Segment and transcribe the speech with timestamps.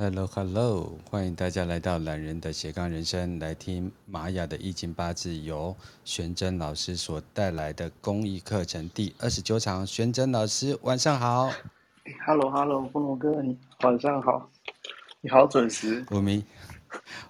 [0.00, 5.76] Hello，Hello，欢迎大家来到懒人的斜杠人生，来听玛雅的易经八字，由
[6.06, 9.86] 玄真老师所带来的公益课程第二十九场。
[9.86, 11.50] 玄真老师，晚上好。
[12.26, 14.50] Hello，Hello，风龙哥，你晚上好。
[15.20, 16.02] 你好准时。
[16.08, 16.42] 我们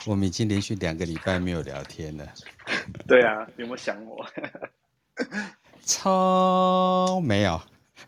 [0.07, 2.25] 我们已经连续两个礼拜没有聊天了。
[3.05, 4.25] 对啊，有没有想我？
[5.85, 7.61] 超没有。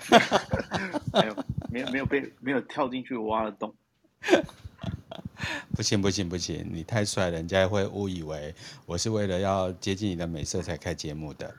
[1.13, 1.37] 没有，
[1.69, 3.75] 没有，没有被没有跳进去挖了洞。
[5.75, 6.64] 不行不行不行！
[6.71, 8.54] 你太帅了，人家会误以为
[8.86, 11.53] 我是为了要接近你的美色才开节目的。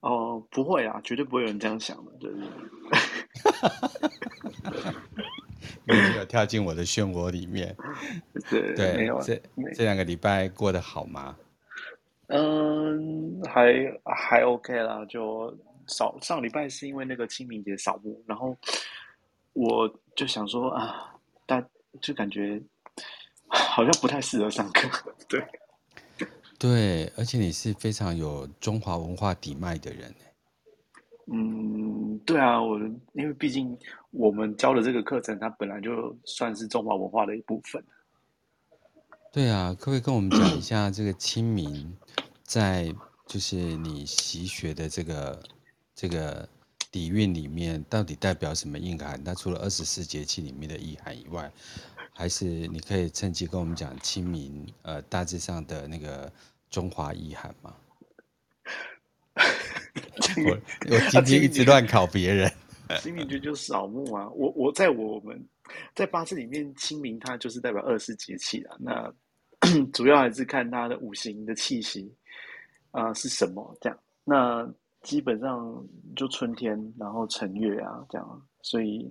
[0.00, 2.32] 哦，不会啊，绝对不会有人这样想的，对。
[5.84, 7.76] 你 没有跳进我的漩涡里面。
[8.50, 9.20] 对对，没有。
[9.22, 9.40] 这
[9.74, 11.36] 这两个礼拜过得好吗？
[12.28, 13.72] 嗯，还
[14.04, 15.04] 还 OK 啦。
[15.04, 18.56] 就扫上礼拜是因为那个清明节扫墓，然后
[19.52, 21.14] 我就想说啊，
[21.46, 21.64] 大。
[22.00, 22.62] 就感觉
[23.48, 25.46] 好像不太适合上课， 对，
[26.58, 30.14] 对，而且你是非常有中华文化底脉的人，
[31.32, 32.78] 嗯，对啊，我
[33.12, 33.78] 因为毕竟
[34.10, 37.84] 我们教的这个课程，它本来就算是中华文化的一部分。
[39.32, 41.96] 对啊，可不可以跟我们讲一下这个清明，
[42.42, 42.90] 在
[43.26, 45.42] 就是你习学的这个
[45.94, 46.48] 这个
[46.90, 49.22] 底蕴里面，到底代表什么意涵？
[49.22, 51.50] 它除了二十四节气里面的意涵以外，
[52.12, 56.32] 还是你可以趁机跟我们讲清明，呃，大致上的那个
[56.70, 57.74] 中华意涵吗？
[60.46, 60.58] 我
[60.90, 62.50] 我今天一直乱考别人。
[63.02, 64.28] 清明节就是扫墓啊！
[64.30, 65.44] 我我在我们
[65.92, 68.76] 在八字里面，清明它就是代表二十四节气啊。
[68.78, 69.12] 那
[69.92, 72.14] 主要还是看它的五行的气息
[72.92, 73.98] 啊、是什么这样。
[74.22, 74.72] 那
[75.06, 75.82] 基本上
[76.14, 79.10] 就春天，然后辰月啊这样，所以。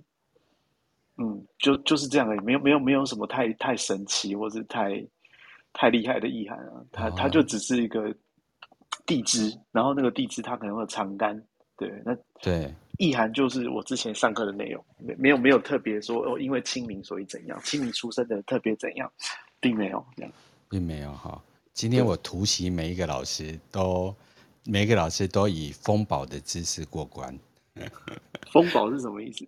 [1.18, 5.02] 嗯，就就是这样而已，没有没有没有什么太太神奇或是太
[5.72, 8.14] 太厉害的意涵啊，它它就只是一个
[9.06, 11.42] 地支，然后那个地支它可能会有长干，
[11.74, 19.10] 对，那对意涵就是我之前上课的内容，没没有没有特别说哦，因为清明所以怎样，清明出生的特别怎样，
[19.58, 20.30] 并没有这样，
[20.68, 21.42] 并没有哈。
[21.72, 24.14] 今天我突袭每一个老师都，
[24.68, 27.38] 每一个老师都以丰宝的姿势过关。
[28.52, 29.46] 丰宝是什么意思？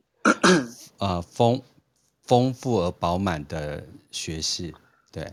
[0.98, 1.60] 呃，丰
[2.22, 4.72] 丰富而饱满的学识，
[5.10, 5.26] 对。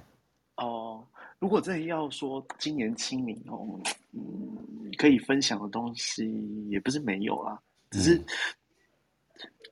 [0.58, 1.06] 哦，
[1.40, 3.80] 如果真的要说今年清明哦，
[4.14, 6.26] 嗯，可以分享的东西
[6.70, 7.60] 也不是没有啦，
[7.92, 8.18] 只是，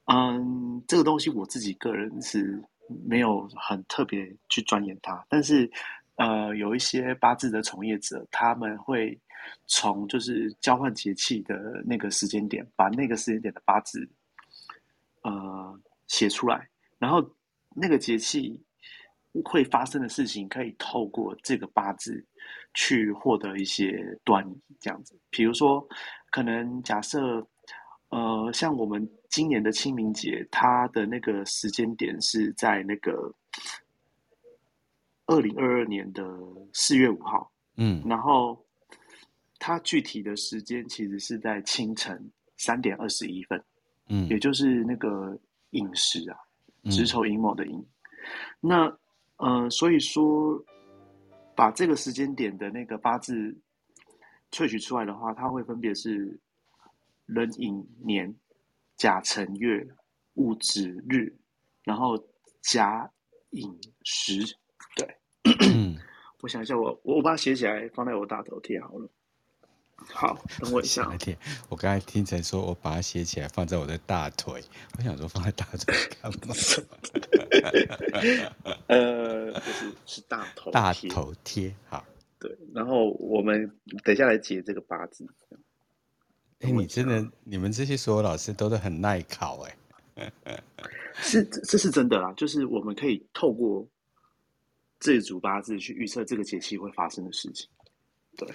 [0.06, 2.62] 嗯，嗯，这个东西我自己个人是
[3.06, 5.72] 没有很特别去钻研它，但是，
[6.16, 9.18] 呃，有一些八字的从业者，他们会
[9.68, 14.08] 从就是交换节气的那个时间点，把那个时间点的八字。
[15.24, 17.26] 呃，写出来，然后
[17.74, 18.62] 那个节气
[19.46, 22.22] 会发生的事情，可以透过这个八字
[22.74, 25.18] 去获得一些端倪，这样子。
[25.30, 25.88] 比如说，
[26.30, 27.48] 可能假设，
[28.10, 33.34] 呃，像我们今年的清明节，它的那个时间点是在那个
[35.26, 36.22] 二零二二年的
[36.74, 38.62] 四月五号，嗯，然后
[39.66, 42.22] 它具体的时间其实是在清晨
[42.58, 43.64] 三点二十一分。
[44.10, 46.38] 嗯，也就是那个寅时啊，
[46.92, 47.78] 子丑寅卯的寅。
[47.78, 47.88] 嗯、
[48.60, 48.98] 那
[49.38, 50.62] 呃，所以说
[51.56, 53.58] 把这个时间点的那个八字
[54.52, 56.38] 萃取出来的话，它会分别是
[57.26, 58.36] 壬寅年、
[58.98, 59.88] 甲辰月、
[60.34, 61.34] 戊子日，
[61.86, 62.22] 然后
[62.60, 63.10] 甲
[63.52, 64.44] 寅时。
[64.98, 65.16] 对，
[65.74, 65.98] 嗯、
[66.42, 69.10] 我想一下我，我我把它写起来，放在我大头贴好了。
[69.96, 71.12] 好，等我一下。
[71.70, 74.62] 我刚才听成说，我把它写起来放在我的大腿。
[74.98, 76.54] 我想说，放在大腿干嘛？
[78.88, 81.76] 呃，就是是大头大头贴。
[81.88, 82.04] 好，
[82.40, 82.58] 对。
[82.74, 83.72] 然后我们
[84.04, 85.26] 等一下来解这个八字。
[86.60, 89.78] 哎、欸，你真的，你们这些所有老师都是很耐考哎。
[91.16, 92.34] 是，这是真的啦。
[92.34, 93.88] 就是我们可以透过
[95.00, 97.70] 这组八字去预测这个节气会发生的事情。
[98.38, 98.54] 对。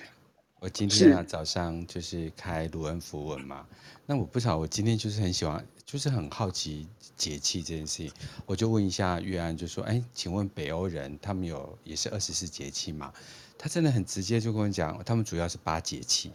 [0.61, 3.67] 我今天啊早上就是开卢恩符文嘛，
[4.07, 8.13] 那我不知道，我今天就是很喜欢，就是很好奇节气这件事情，
[8.45, 13.13] 我就问一下月安，就说：“哎，请问北欧人他们有也是二十四节气吗？”
[13.57, 16.33] 他真的很直接就跟我讲，他们主要是八节气。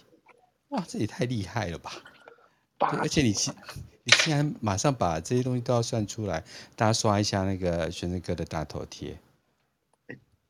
[0.69, 1.91] 哇，这也太厉害了吧！
[2.79, 3.53] 而且你竟
[4.03, 6.43] 你竟然马上把这些东西都要算出来，
[6.75, 9.17] 大家刷一下那个玄真哥的大头贴。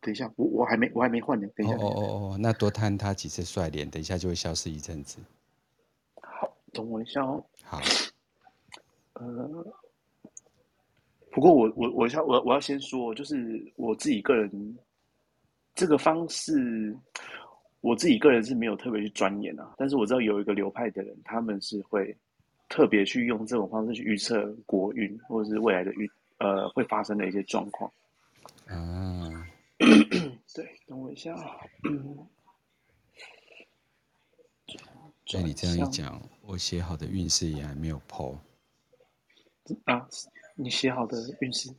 [0.04, 1.48] 等一下，我我还没我还没换呢。
[1.56, 2.02] 等一下，哦哦
[2.34, 5.18] 哦，那多探他几次帅脸，等一下就会消失一阵子。
[6.22, 7.44] 好，等我一下哦。
[7.64, 7.80] 好。
[9.14, 9.66] 呃，
[11.32, 14.78] 不过我我我要我我要先说，就是我自己个人
[15.74, 16.96] 这个方式，
[17.82, 19.74] 我自己个人是没有特别去钻研啊。
[19.78, 22.16] 但是我知道有一个流派的人，他们是会
[22.70, 26.10] 特别去用这种方式去预测国运或者是未来的运
[26.40, 27.90] 呃会发生的一些状况。
[28.68, 29.48] 啊，
[30.54, 31.58] 对，等我一下啊。
[35.26, 38.38] 所以你这样一讲，我写好的运势也还没有 po
[39.86, 40.08] 啊。
[40.56, 41.70] 你写好的运势，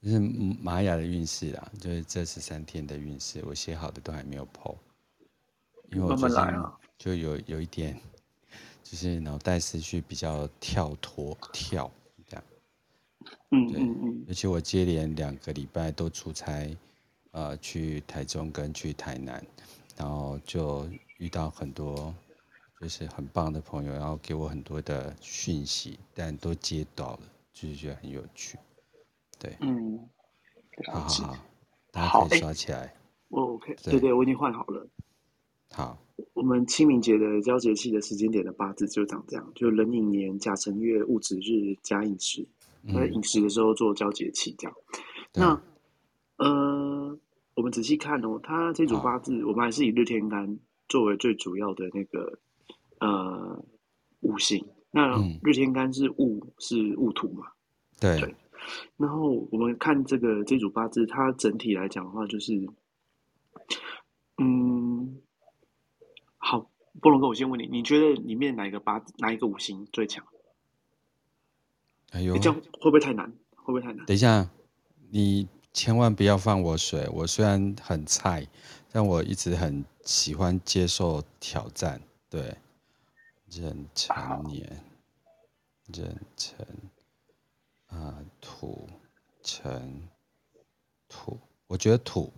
[0.00, 4.76] 就是玛雅的运势啦，就是这十三天的运势，我写好的都还没有 po，
[5.90, 6.38] 因为我最近
[6.96, 8.00] 就有有一点，
[8.82, 11.90] 就是脑袋思绪比较跳脱跳
[12.26, 12.44] 这样，
[13.50, 16.74] 嗯嗯嗯，而且我接连两个礼拜都出差，
[17.34, 19.44] 呃，去台中跟去台南，
[19.96, 20.88] 然后就
[21.18, 22.14] 遇到很多
[22.80, 27.20] 就是很棒的朋友，然后给我很多的讯息，但都接到了。
[27.52, 28.58] 就是觉得很有趣，
[29.38, 29.96] 对，嗯，
[30.92, 31.36] 好好好，
[31.92, 32.92] 大家可以刷起来。
[33.28, 34.88] 我 OK，对，对对，我已经换好了。
[35.70, 35.96] 好，
[36.32, 42.44] 我们清明节的交节气的时间点的八字就长这样，就壬寅年甲辰月戊子日甲寅时，
[42.92, 44.76] 在寅时的时候做交节气这样。
[45.34, 45.62] 那，
[46.38, 47.03] 呃，
[47.54, 50.58] 我们仔细看哦，它这组八字，我们还是以日天干
[50.88, 52.38] 作为最主要的那个
[53.00, 53.64] 呃
[54.20, 54.66] 五行。
[54.90, 57.46] 那日天干是戊，是戊土嘛？
[58.00, 58.20] 对。
[58.20, 58.34] 对。
[58.96, 62.66] 然后我们看这个这组八字，它整体来讲的话，就是，
[64.38, 65.20] 嗯，
[66.38, 70.24] 好，波龙哥，我先问你，你觉得里面哪一个八字，哪一个五行最强？
[72.12, 73.30] 哎呦，这样会不会太难？
[73.56, 74.06] 会不会太难？
[74.06, 74.48] 等一下，
[75.10, 77.06] 你千万不要放我水。
[77.12, 78.46] 我虽然很菜，
[78.90, 82.00] 但我一直很喜欢接受挑战。
[82.30, 82.56] 对。
[83.50, 84.84] 壬辰年，
[85.92, 86.66] 壬辰
[87.86, 88.88] 啊，土
[89.44, 90.08] 辰
[91.08, 91.38] 土，
[91.68, 92.32] 我觉得土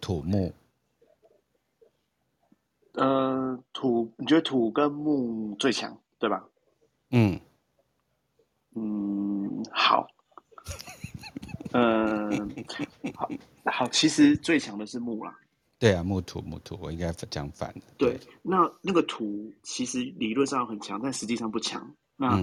[0.00, 0.52] 土木，
[2.92, 6.46] 呃，土，你觉得土跟木最强，对吧？
[7.10, 7.40] 嗯
[8.76, 10.06] 嗯，好，
[11.76, 13.28] 嗯、呃，好
[13.64, 15.36] 好，其实最强的是木啦。
[15.76, 17.82] 对啊，木土木土，我应该讲反了。
[17.98, 21.92] 对，那那个土其实理论上很强，但实际上不强。
[22.16, 22.38] 那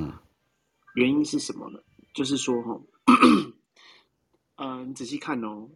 [0.96, 1.80] 原因是什么呢？
[1.98, 3.54] 嗯、就是说哈，嗯、
[4.80, 5.70] 呃，你仔细看哦，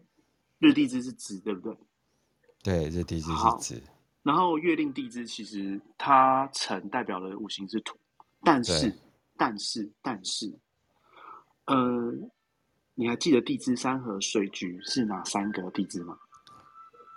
[0.60, 1.78] 日地支是子，对不对？
[2.62, 3.82] 对，日地支是子。
[4.22, 7.98] 然后月令地支其实它辰代表的五行是土，
[8.44, 8.94] 但是
[9.38, 10.54] 但是但是，
[11.68, 12.14] 呃，
[12.96, 16.18] 你还记得地支三河水局是哪三个地支吗？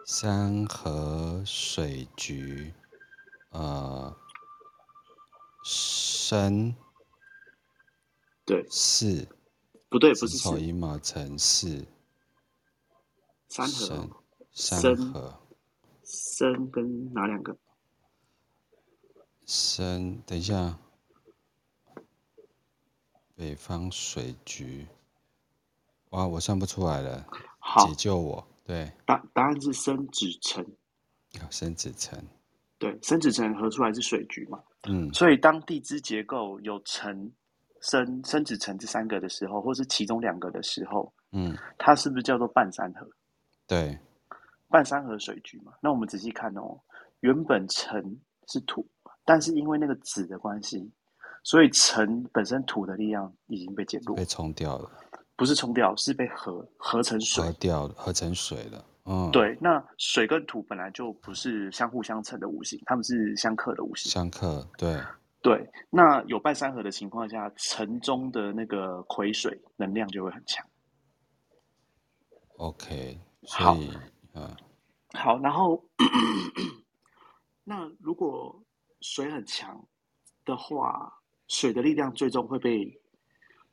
[0.05, 2.73] 山河水局，
[3.51, 4.17] 呃，
[5.63, 6.75] 申，
[8.45, 9.29] 对，巳，
[9.89, 11.87] 不对，不是丑寅卯辰巳，
[13.49, 14.23] 山河，
[14.53, 15.41] 三河，
[16.03, 17.57] 申跟哪两个？
[19.45, 20.79] 申，等一下，
[23.37, 24.87] 北方水局，
[26.11, 27.27] 哇，我算不出来了，
[27.59, 28.47] 好解救我。
[28.65, 30.65] 对，答答案是生子辰，
[31.51, 32.23] 生子辰，
[32.79, 34.63] 对，生子辰合出来是水局嘛？
[34.89, 37.33] 嗯，所以当地支结构有辰、
[37.81, 43.09] 生、生子辰这三个的时候，或是其中两个的时候，嗯，它是不是叫做半三合？
[43.67, 43.99] 对，
[44.69, 45.73] 半三合水局嘛。
[45.81, 46.79] 那我们仔细看哦，
[47.21, 48.87] 原本辰是土，
[49.25, 50.91] 但是因为那个子的关系，
[51.43, 54.91] 所以辰本身土的力量已经被减弱，被冲掉了。
[55.39, 58.85] 不是冲掉，是被合合成水，合掉了，合成水的。
[59.05, 59.57] 嗯，对。
[59.61, 64.11] 那水跟土本来就不是相互相成的五行，他们是相克的五行。
[64.11, 65.01] 相克，对。
[65.41, 65.71] 对。
[65.91, 70.67] 那有半三合的情况下，城中的那个癸水能量就会很强。
[72.57, 73.77] OK，所以，好，
[74.35, 74.57] 嗯，
[75.15, 75.39] 好。
[75.39, 75.81] 然后，
[77.63, 78.61] 那如果
[79.03, 79.87] 水很强
[80.45, 81.13] 的话，
[81.47, 82.98] 水的力量最终会被。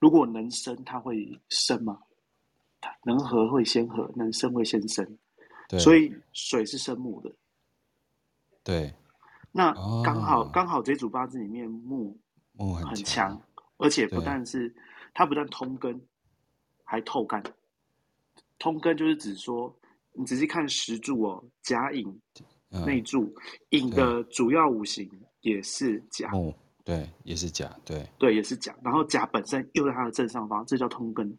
[0.05, 1.97] 如果能生，它会生吗？
[3.05, 5.03] 能合会先合，能生会先生。
[5.67, 7.35] 对，所以水是生木的。
[8.63, 8.93] 对，
[9.51, 12.15] 那刚好、哦、刚好这组八字里面木
[12.51, 13.41] 木很强，
[13.77, 14.71] 而且不但是
[15.11, 15.99] 它不但通根，
[16.83, 17.43] 还透干。
[18.59, 19.75] 通根就是指说，
[20.13, 22.21] 你仔细看十柱哦，甲寅
[22.85, 23.33] 内柱，
[23.69, 25.09] 寅、嗯、的主要五行
[25.41, 26.29] 也是甲。
[26.85, 28.73] 对，也是甲，对，对，也是甲。
[28.83, 31.37] 然后甲本身又在它的正上方，这叫通根。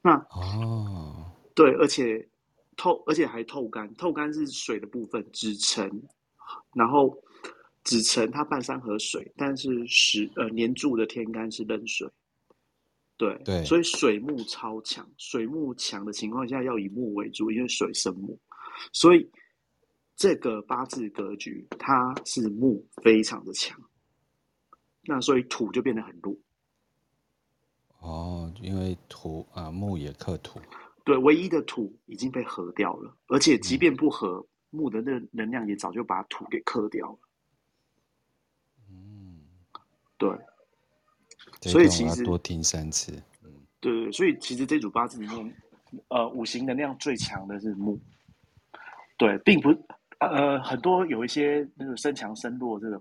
[0.00, 2.26] 那哦，对，而且
[2.76, 3.94] 透，而且还透干。
[3.96, 5.88] 透干是水的部分，子辰。
[6.74, 7.14] 然后
[7.84, 12.08] 子辰它半山河水，但是时呃年柱的天干是壬水。
[13.18, 18.36] 对对，所以水木超强，水木强的情况下要以木为主，因为水生木，
[18.92, 19.30] 所以
[20.16, 23.78] 这个八字格局它是木非常的强，
[25.04, 26.36] 那所以土就变得很弱。
[28.00, 30.60] 哦，因为土啊木也克土，
[31.04, 37.18] 对，唯一的土已经被合掉了，而且即便不合，嗯、木的那能量也早就把土给克掉了。
[38.90, 39.40] 嗯，
[40.18, 40.30] 对。
[41.62, 43.12] 所以其实多听三次，
[43.80, 45.56] 对对，所以其实这组八字里面，
[46.08, 47.96] 呃，五行能量最强的是木，
[49.16, 49.68] 对，并不，
[50.18, 53.00] 呃，很多有一些那个身强身弱这个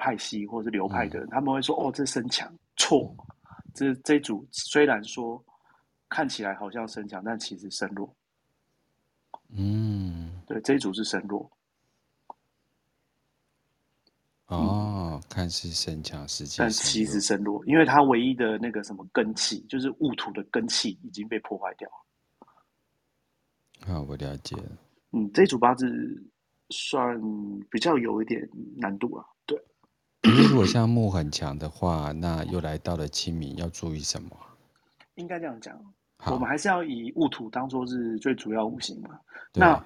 [0.00, 3.14] 派系或者是流派的人，嗯、他们会说，哦，这身强，错，
[3.74, 5.44] 这这组虽然说
[6.08, 8.16] 看起来好像身强，但其实身弱，
[9.50, 11.50] 嗯，对，这一组是身弱。
[14.46, 21.94] 哦，看似身强，实际但其实身弱，因为它唯一的那个什么根气，就是戊土的根气已经被破坏掉了。
[23.86, 24.72] 好，我了解了。
[25.12, 25.86] 嗯，这组八字
[26.70, 27.20] 算
[27.70, 29.24] 比较有一点难度啊。
[30.22, 34.36] 对，如果像木很强的话，那又来到了清明，要注意什么？
[35.14, 35.78] 应该这样讲，
[36.26, 39.18] 我们还是要以戊土当做是最主要五行嘛。
[39.54, 39.82] 那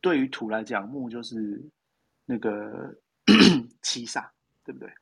[0.00, 1.64] 对于土来讲，木就是。
[2.30, 2.94] 那个
[3.80, 4.28] 七煞，
[4.62, 4.92] 对不对？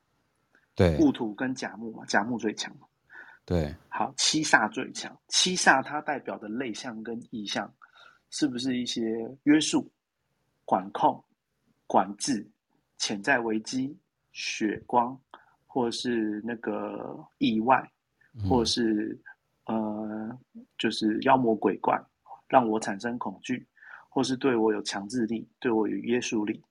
[0.77, 2.73] 对，戊土跟甲木嘛，甲木最强。
[3.45, 5.13] 对，好，七煞最强。
[5.27, 7.69] 七煞它代表的类象跟意象，
[8.31, 9.03] 是不是一些
[9.43, 9.91] 约束、
[10.65, 11.21] 管控、
[11.89, 12.49] 管制、
[12.99, 13.97] 潜在危机、
[14.33, 15.19] 血光，
[15.67, 17.91] 或是那个意外，
[18.35, 19.19] 嗯、或是
[19.67, 20.39] 呃，
[20.79, 22.01] 就是妖魔鬼怪，
[22.49, 23.67] 让我产生恐惧，
[24.09, 26.63] 或是对我有强制力，对我有约束力。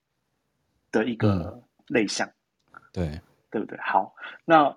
[0.92, 2.26] 的一个类象，
[2.72, 3.78] 嗯、对对不对？
[3.82, 4.16] 好，
[4.46, 4.74] 那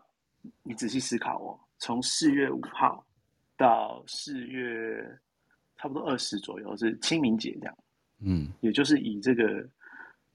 [0.64, 3.06] 你仔细思考哦，从四月五号
[3.56, 5.00] 到四月
[5.76, 7.78] 差不多二十左右是清明节这样，
[8.18, 9.64] 嗯，也就是以这个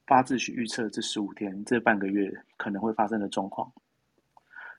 [0.05, 3.71] 八字去预测这十五天这半个月可能会发生的状况。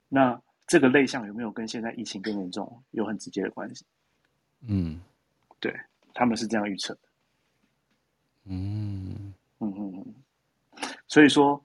[0.08, 3.84] 那这个类象有没有跟现在疫情更严重有很直接的关系？
[4.66, 5.00] 嗯，
[5.60, 5.74] 对，
[6.14, 7.00] 他们是这样预测的。
[8.44, 10.14] 嗯嗯嗯嗯。
[11.06, 11.62] 所以说，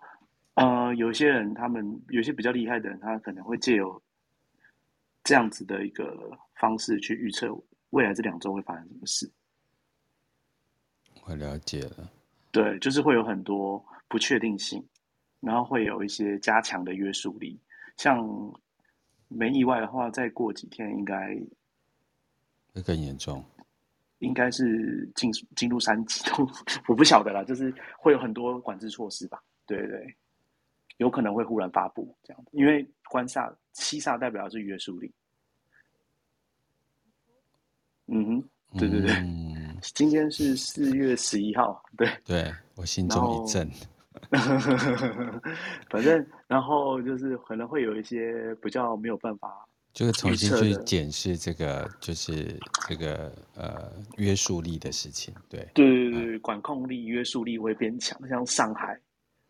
[0.55, 4.01] 呃，有些人他们有些比较厉害的人，他可能会借由
[5.23, 7.47] 这样子的一个方式去预测
[7.91, 9.31] 未来这两周会发生什么事。
[11.23, 12.09] 我了解了。
[12.51, 14.83] 对，就是会有很多不确定性，
[15.39, 17.59] 然后会有一些加强的约束力。
[17.97, 18.27] 像
[19.27, 21.35] 没意外的话，再过几天应该
[22.73, 23.43] 会更严重。
[24.19, 26.21] 应该是进进入三级，
[26.89, 29.41] 我不晓得啦，就是会有很多管制措施吧？
[29.65, 30.15] 对对对，
[30.97, 35.09] 有可能会忽然发布这样，因为官煞七煞代表的是约束力。
[38.07, 39.48] 嗯哼，对对对，嗯、
[39.81, 43.69] 今天是四月十一号，对，对我心中一震。
[45.89, 49.65] 反正然后就是可能会有一些比较没有办法。
[49.91, 52.55] 就是重新去检视这个，就是
[52.87, 58.93] 这个呃约束力的事情，对对对对，嗯、管控力、约束力会变强，像上海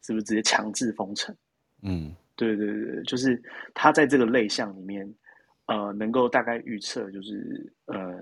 [0.01, 1.35] 是不是直接强制封城？
[1.81, 3.39] 嗯，对对对，就是
[3.73, 5.13] 他在这个类项里面，
[5.65, 8.17] 呃，能够大概预测，就是呃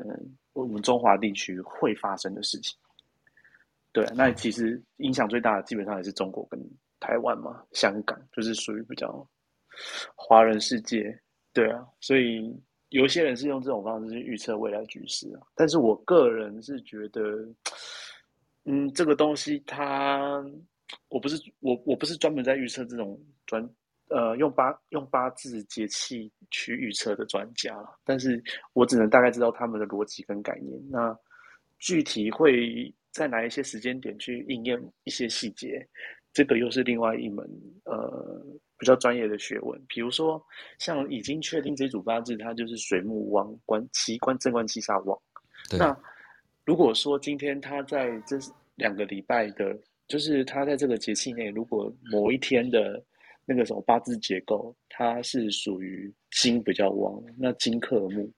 [0.61, 2.77] 我们中华地区会发生的事情。
[3.91, 6.59] 对，那其实影响最大的基本上也是中国跟
[6.99, 9.27] 台湾嘛，香港就是属于比较
[10.15, 11.17] 华人世界。
[11.53, 12.55] 对啊，所以
[12.89, 15.41] 有些人是用这种方式去预测未来局势啊。
[15.55, 17.21] 但是我个人是觉得，
[18.65, 20.43] 嗯，这个东西它，
[21.09, 23.67] 我不是我我不是专门在预测这种专
[24.09, 30.79] 呃用八用八字节气去预测的专家，但是我只能大概知道他们的逻辑跟概念。
[30.89, 31.17] 那
[31.79, 35.87] 具体会在哪一些时间点去应验一些细节，
[36.33, 37.47] 这个又是另外一门
[37.85, 38.43] 呃。
[38.79, 40.39] 比较专业的学问，比如说
[40.77, 45.19] 像已经确定这组八字，它就是水木旺官七官正官七煞旺。
[45.79, 45.97] 那
[46.63, 48.37] 如果说今天他在这
[48.75, 49.75] 两个礼拜的，
[50.07, 53.03] 就是他在这个节气内，如果某一天的
[53.47, 58.31] 那个时候八字结构，它是属于金比较旺，那金克木。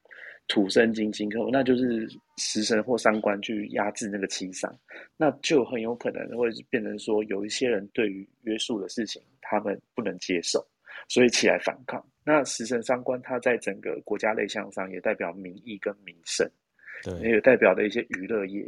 [0.51, 4.67] 土生金，金克木，那就是食神或三官去压制那个七杀，
[5.15, 10.59] 那就很有可能会变成说，有一些人对于约束的事情，他们不能接受，
[11.07, 12.03] 所以起来反抗。
[12.23, 16.49] 那食神三官，它在整个国家类象上也代表民意跟民生，
[17.03, 18.67] 对，也代表的一些娱乐业，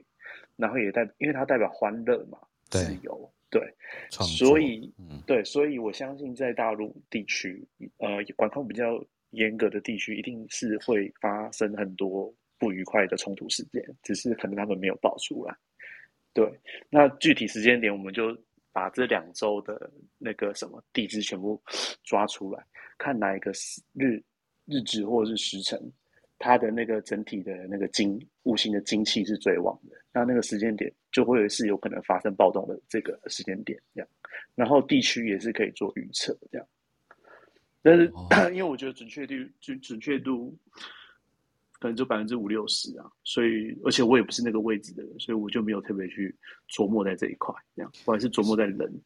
[0.57, 2.37] 然后也代，因为它代表欢乐嘛，
[2.69, 3.61] 自由，对，
[4.09, 7.63] 所以，嗯，对，所以我相信在大陆地区，
[7.97, 9.05] 呃，管控比较。
[9.31, 12.29] 严格的地区，一定是会发生很多
[12.59, 15.55] 不愉快的冲突事件，只是可能他们没有爆出来。
[16.33, 16.45] 对，
[16.89, 18.37] 那具体时间点，我们就
[18.73, 21.57] 把这两周的那个什么地支全部
[22.03, 22.61] 抓出来，
[22.97, 23.53] 看哪一个
[23.93, 24.21] 日
[24.65, 25.81] 日子或者是时辰，
[26.41, 34.09] 它的那个整体的那个精五行的精气是最旺的，那那个时间点就会是有可能发生暴动的这个时间点，这样。
[34.55, 36.67] 然后地区也是可以做预测，这样。
[37.83, 40.57] 但是，哦、 因为我觉得准确率准准确度
[41.79, 46.35] 可能就百分之五六十啊，所以而且我也不是那个位置的人，所以我就没有特别去
[46.69, 49.01] 琢磨在这一块，这样我还是琢磨在人。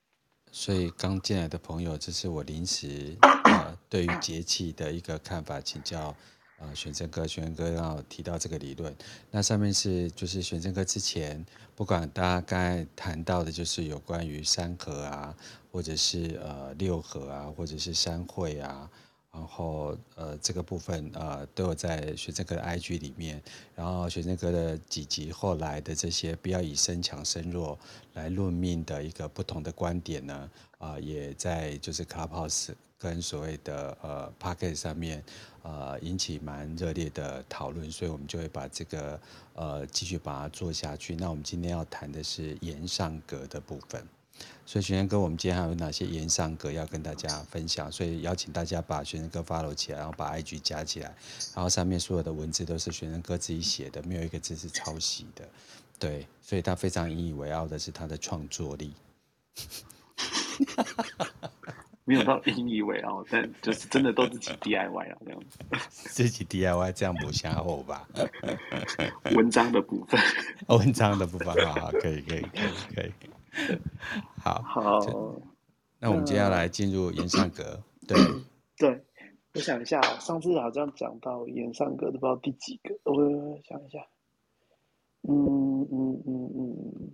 [0.52, 3.16] 所以刚进来的朋友，这是我临时
[3.46, 6.16] 呃对于节气的一个看法，请教
[6.60, 8.96] 呃玄真哥，玄真哥要提到这个理论。
[9.32, 11.46] 那上面是就是玄真哥之前
[11.76, 15.36] 不管大家刚才谈到的，就是有关于三合啊。
[15.76, 18.90] 或者是呃六合啊，或者是三会啊，
[19.36, 23.42] 然后呃这个部分呃都有在学生哥的 IG 里面，
[23.76, 27.78] 然后学生哥的几集后来的这些不要以身强身弱
[28.14, 35.22] 来论命的一个不同的观点呢，啊、也在就是 Clubhouse 跟所谓的呃 Pocket 上面
[35.64, 39.20] 呃引起蛮热烈的讨论，所以我们就会把这个
[39.54, 41.14] 呃继续把它做下去。
[41.18, 44.02] 那我们今天要谈的是延上格的部分。
[44.66, 47.92] 所以玄生哥，我们今天还有哪些延上歌要跟大家分享？
[47.92, 51.16] 所以邀请大家把玄生哥 follow 起来，然后把 IG 加起来，
[51.54, 55.48] 然后上面所有的文字都是玄生哥自己写的，没有一个字是抄袭的。
[56.00, 58.94] 对，所以他非常引以为傲的是他的创作力。
[62.08, 65.58] 没有到引以为傲，但就是真的都自己 DIY 啊，这样子。
[65.90, 68.08] 自己 DIY 这样不像厚吧？
[69.36, 70.22] 文章的部分，
[70.68, 73.12] 文章的部分，好好，可以，可以，可以，可以。
[74.42, 75.00] 好，好，
[76.00, 77.82] 那我们接下来进入演上阁。
[78.08, 78.18] 对，
[78.78, 79.04] 对，
[79.54, 84.00] 我想一下，上次好像讲到演上阁，都不知道第几个，我想一下。
[85.28, 87.12] 嗯嗯嗯嗯，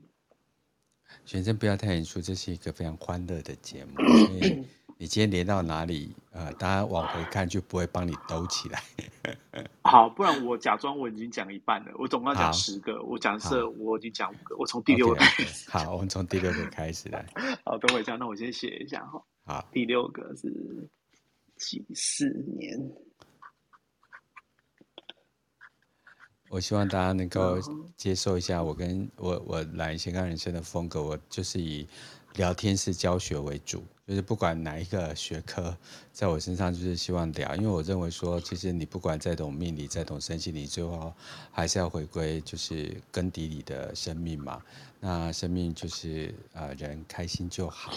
[1.23, 4.65] 学生不要太严肃，这是一个非常欢乐的节目， 所以
[5.01, 8.83] 你今天连到哪里，呃，大家往回看就不会帮你兜起来。
[9.81, 11.91] 好，不然我假装我已经讲一半了。
[11.97, 15.65] 我总共要讲十个，我假设我已经讲五个，我从第六个开始。
[15.65, 15.85] Okay, okay.
[15.85, 17.25] 好，我们从第六个开始来。
[17.65, 19.19] 好，等我一下，那我先写一下哈。
[19.43, 20.87] 好，第六个是
[21.57, 22.79] 几四年。
[26.51, 27.57] 我希望大家能够
[27.97, 31.87] 接受一下我跟我我来斜杠人生的风格，我就是以。
[32.35, 35.73] 聊天式教学为主，就是不管哪一个学科，
[36.11, 41.13] 在我身上就是希望聊，因为我认为说，其实你不管再懂命理，再懂身心理，最后
[41.49, 44.61] 还是要回归就是根底里的生命嘛。
[44.99, 47.93] 那生命就是呃人开心就好，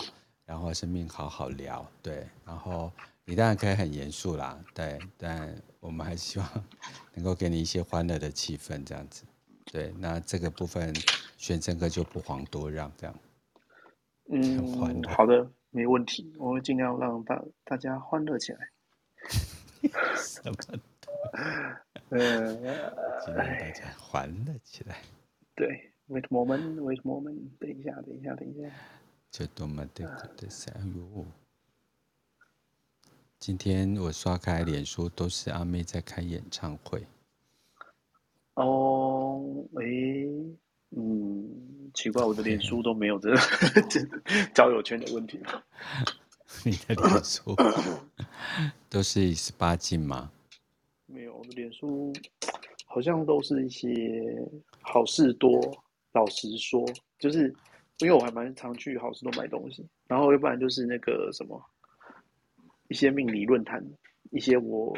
[0.47, 2.25] 然后生命好好聊，对。
[2.45, 2.93] 然后
[3.25, 6.49] 你当然可以很严肃啦，对，但我们还是希望
[7.15, 9.25] 能够给你一些欢乐的气氛，这样子。
[9.65, 10.95] 对，那这个部分
[11.37, 13.17] 玄真哥就不遑多让，这样。
[14.31, 18.71] 嗯， 好的，没问题，我会尽量让大大家欢乐起来。
[20.17, 20.55] 什么？
[22.11, 22.55] 呃，
[23.25, 25.03] 尽量让大家欢乐起来。
[25.57, 28.71] 对，wait moment，wait moment，等一下，等一下，等一下。
[29.33, 30.05] 就多么的
[30.37, 31.27] 的哎呦！
[33.41, 37.05] 今天我刷开脸书，都是阿妹在开演唱会。
[38.55, 39.43] 哦，
[39.81, 40.57] 诶。
[40.97, 43.39] 嗯，奇怪，我的脸书都没有这个
[44.53, 45.63] 交友圈的问题吗？
[46.65, 47.55] 你的脸书
[48.91, 50.31] 都是十八禁吗？
[51.07, 52.13] 没有，我的脸书
[52.87, 53.89] 好像都是一些
[54.81, 55.61] 好事多。
[56.13, 56.85] 老实说，
[57.19, 57.53] 就是
[57.99, 61.61] 因为我还蛮常去好事多买东西，然后要不然就是那个什么
[62.89, 63.85] 一些命理论坛，
[64.31, 64.93] 一些我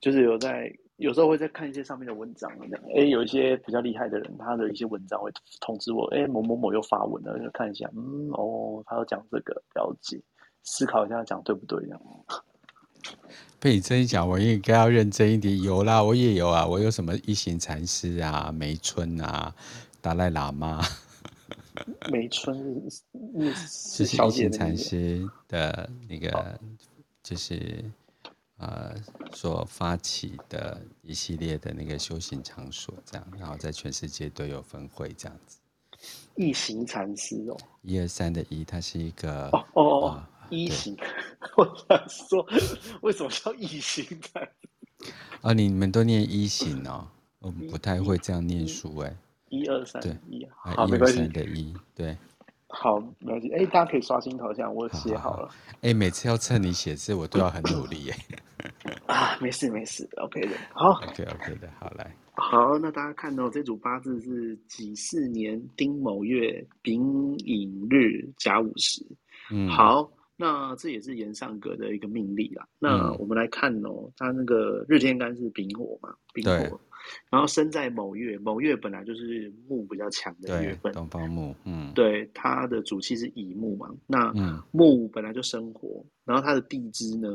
[0.00, 0.72] 就是有在。
[0.96, 2.50] 有时候会在看一些上面的文章，
[2.94, 5.30] 哎，有一些比较厉害的人，他的一些文章会
[5.60, 10.20] 通知我，哎，某某某又发文了，就看一下，嗯，哦，他要讲这个，了解，
[10.62, 12.00] 思考一下讲对不对，这样。
[13.60, 15.60] 被你这一讲，我应该要认真一点。
[15.60, 19.54] 有啦，我也有啊，我有什么一行禅师啊，梅村啊，
[20.00, 20.80] 达赖喇嘛。
[22.10, 22.56] 梅村
[23.66, 26.58] 是是一行禅师的那个，
[27.22, 27.84] 就是。
[28.58, 28.94] 呃，
[29.32, 35.58] 所发起的一系列的那个修行场所，这样，然后在全世界都有分会，这样子。
[36.36, 40.96] 一行禅师哦，一二三的一，它是一个哦哦哦，一行。
[41.56, 42.46] 我想说，
[43.02, 44.48] 为什么叫一行禅？
[45.40, 47.08] 哦，你们都念一行哦，
[47.40, 49.16] 我们不太会这样念书哎。
[49.48, 52.16] 一二三，对，一，好，没关系的一，对。
[52.74, 53.48] 好，没关系。
[53.52, 55.48] 哎，大家可以刷新头像，我写好了。
[55.82, 58.14] 哎，每次要趁你写字，我都要很努力耶。
[59.06, 69.04] 啊，没事没事，OK 的，好，OK OK 的，好来，好，那大家看到这组八字是己巳年丁卯月丙寅日甲午时，
[69.50, 72.66] 嗯，好，那这也是延上格的一个命例啦。
[72.78, 76.80] 那我们来看哦，它那个日天干是丙火嘛，丙火。
[77.30, 84.32] 然后生在某月，某月本来就是木比较强的月份，东方木，嗯，对，它的主气是乙木嘛，那
[84.70, 87.28] 木本来就生火，然后它的地支呢，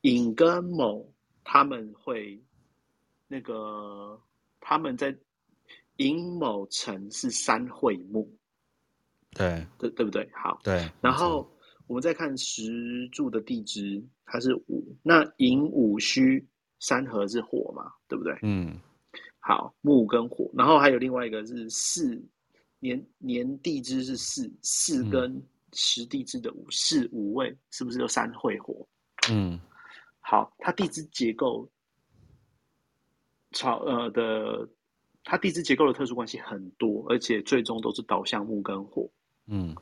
[0.00, 1.04] 寅跟卯
[1.44, 2.42] 他们会
[3.28, 4.20] 那个
[4.60, 5.16] 他们在
[5.96, 8.28] 寅卯辰是三会木，
[9.32, 10.28] 对对对不对？
[10.32, 11.48] 好，对，然后
[11.86, 16.44] 我们再看石柱的地支，它是午，那寅午戌。
[16.86, 18.38] 三合是火嘛，对不对？
[18.42, 18.78] 嗯，
[19.40, 22.24] 好，木跟火，然后还有另外一个是四
[22.78, 28.86] 年年地支是四四跟十地支的五四五位是不是有三会火？
[29.28, 29.58] 嗯，
[30.20, 31.68] 好，它地支结构，
[33.50, 34.68] 朝呃的，
[35.24, 39.10] 它地支结构的特殊关系很多，而且最终都是导向木跟火。
[39.48, 39.74] 嗯，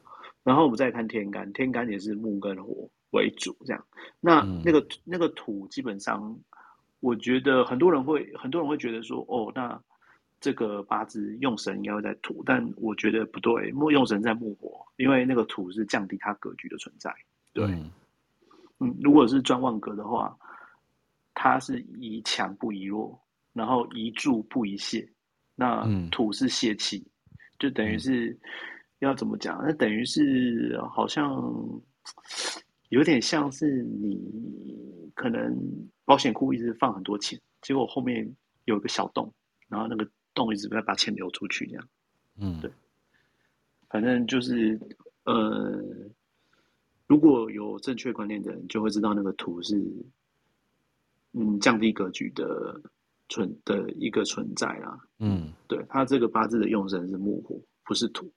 [0.42, 3.86] 然后我们再看天干，天干也是木跟火为主，这样，
[4.20, 6.40] 那、嗯、那个那个土基本上。
[7.04, 9.78] 我觉得很多人会，很多人会觉得说，哦，那
[10.40, 17.14] 这个八字用神应该会在土，但我觉得不对，木用神在木火，因为那个土是降低它格局的存在。
[17.52, 17.90] 对，嗯，
[18.78, 20.34] 嗯，如果是专旺格的话，
[21.34, 23.20] 它是宜强不宜弱，
[23.52, 25.06] 然后宜助不宜泄。
[25.54, 27.06] 那土是泄气，
[27.58, 28.34] 就等于是
[29.00, 29.60] 要怎么讲？
[29.62, 31.52] 那等于是好像。
[32.94, 35.52] 有点像是你可能
[36.04, 38.32] 保险库一直放很多钱，结果后面
[38.66, 39.32] 有一个小洞，
[39.68, 41.88] 然后那个洞一直在把钱流出去，这样。
[42.36, 42.70] 嗯，对。
[43.88, 44.80] 反正就是，
[45.24, 45.82] 呃，
[47.08, 49.76] 如果有正确观念的人，就会知道那个土是，
[51.32, 52.80] 嗯，降低格局的
[53.28, 55.00] 存的一个存在啦。
[55.18, 58.30] 嗯，对，他这个八字的用神是木火，不是土。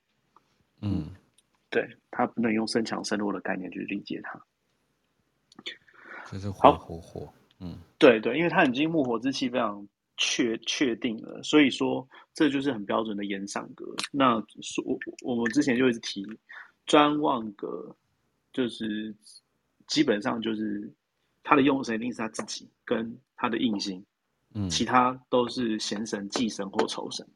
[0.82, 1.12] 嗯。
[1.70, 4.42] 对，他不能用身强身弱的概念去理解它，
[6.32, 13.86] 就是火火火，嗯，对对，因为它已经木火之气非常确确定了，所以说这就是很标准的延上格。
[14.12, 14.36] 那
[14.86, 16.26] 我我们之前就一直提
[16.86, 17.96] 专望格，
[18.54, 19.14] 就是
[19.88, 20.90] 基本上就是
[21.44, 24.06] 他的用神一定是他自己跟他的印星，
[24.54, 27.28] 嗯，其他都是闲神、忌神或仇神。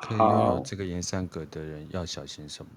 [0.00, 2.70] 可以拥有这个延上格的人要小心什么？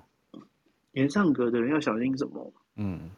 [0.93, 2.53] 延上格的人要小心什么？
[2.75, 3.10] 嗯，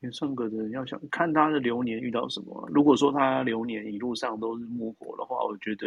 [0.00, 2.68] 延上格的人要想看他的流年遇到什么。
[2.72, 5.86] 如果说他流年一路上都是木火的话，我觉得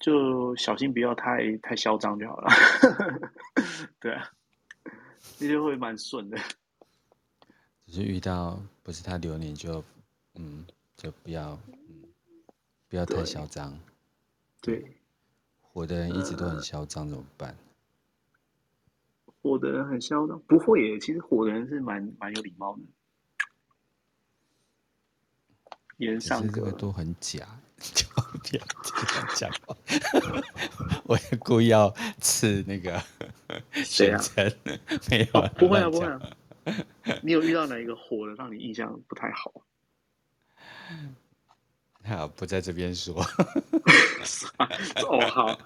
[0.00, 2.48] 就小心不要太太嚣张就好了。
[4.00, 4.30] 对啊，
[5.38, 6.36] 这就会蛮顺的。
[7.86, 9.82] 只是遇到不是他流年就
[10.34, 12.04] 嗯就不要嗯
[12.88, 13.74] 不要太嚣张。
[14.60, 14.84] 对。
[15.86, 17.56] 对火的人一直都很嚣张，怎么办？
[19.40, 20.98] 火的人很嚣张，不会耶。
[20.98, 22.82] 其实火的人是蛮蛮有礼貌的。
[25.98, 29.76] 延上格这个都很假， 就不要这样讲话。
[31.04, 33.00] 我也故意要刺那个
[33.72, 34.20] 谁啊？
[35.10, 36.20] 没有、哦，不会啊，不会啊。
[37.22, 39.52] 你有遇到哪一个火的让你印象不太好？
[42.04, 43.14] 好，不在这边说。
[45.06, 45.58] 哦，好，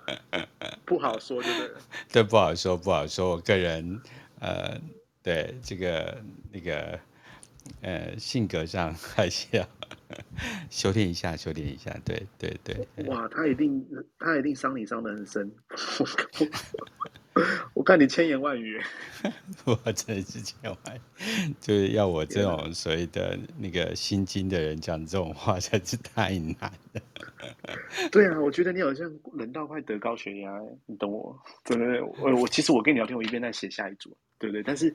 [0.84, 1.70] 不好说，对不对？
[2.12, 3.30] 对，不好说，不好说。
[3.30, 4.00] 我个人，
[4.40, 4.80] 呃，
[5.22, 6.98] 对这个那个，
[7.80, 9.66] 呃，性格上还是要
[10.70, 11.96] 修炼一下，修炼一下。
[12.04, 12.86] 对，对，对。
[13.06, 13.86] 哇，他一定，
[14.18, 15.50] 他一定伤你伤得很深。
[17.74, 18.78] 我看你千言万语，
[19.64, 27.00] 我真的是千言万语，就是要我这种所谓的那个心经的人讲这种话，真是太难了。
[28.12, 31.38] 对啊，我觉得你好像人到快得高血压，你懂我？
[31.64, 34.62] 真的，我我其实我跟你聊天，我一边在写下一组，对不对？
[34.62, 34.92] 但是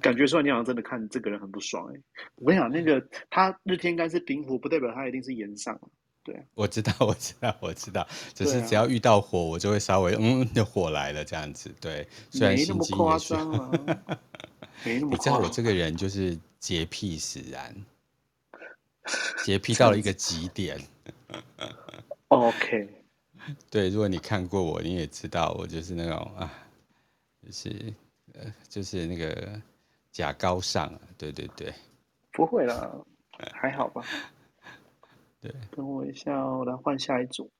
[0.00, 2.00] 感觉出来你好像真的看这个人很不爽哎。
[2.36, 5.78] 我跟你讲，那个他日天干是平火，不代表他一定是炎上。
[6.30, 11.74] 对，我知道， 我知道，我知道，只是只要遇到火，我就会稍微嗯，就火来了这样子。
[11.80, 14.20] 对，虽然心机也是， 没那么夸张啊，
[14.84, 15.10] 没那么夸张。
[15.10, 17.74] 你知道我这个人就是洁癖使然，
[19.44, 20.78] 洁癖到了一个极点。
[22.28, 22.88] OK，
[23.68, 26.52] 对，如果你看过我，你也知道我就是那种啊，
[27.44, 27.92] 就是
[28.34, 29.60] 呃，就是那个
[30.12, 31.74] 假高尚啊，对对对，
[32.32, 32.88] 不会啦，
[33.52, 34.04] 还好吧。
[35.40, 37.50] 对，等我一下，哦我来换下一组。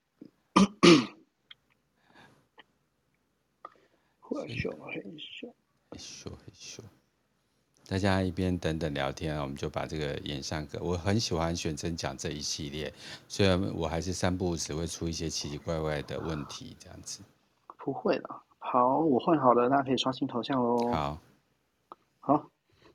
[4.33, 5.55] 害羞害羞，
[5.91, 6.83] 害羞害羞。
[7.89, 10.79] 大家一边等等聊天，我们就把这个演上格。
[10.81, 12.93] 我很喜欢选真讲这一系列，
[13.27, 17.23] 虽然我还是三不五时会出一些奇奇怪怪的问题，这样子。
[17.79, 18.43] 不会了。
[18.59, 20.93] 好，我换好了，大家可以刷新头像喽。
[20.93, 21.19] 好，
[22.21, 22.51] 好，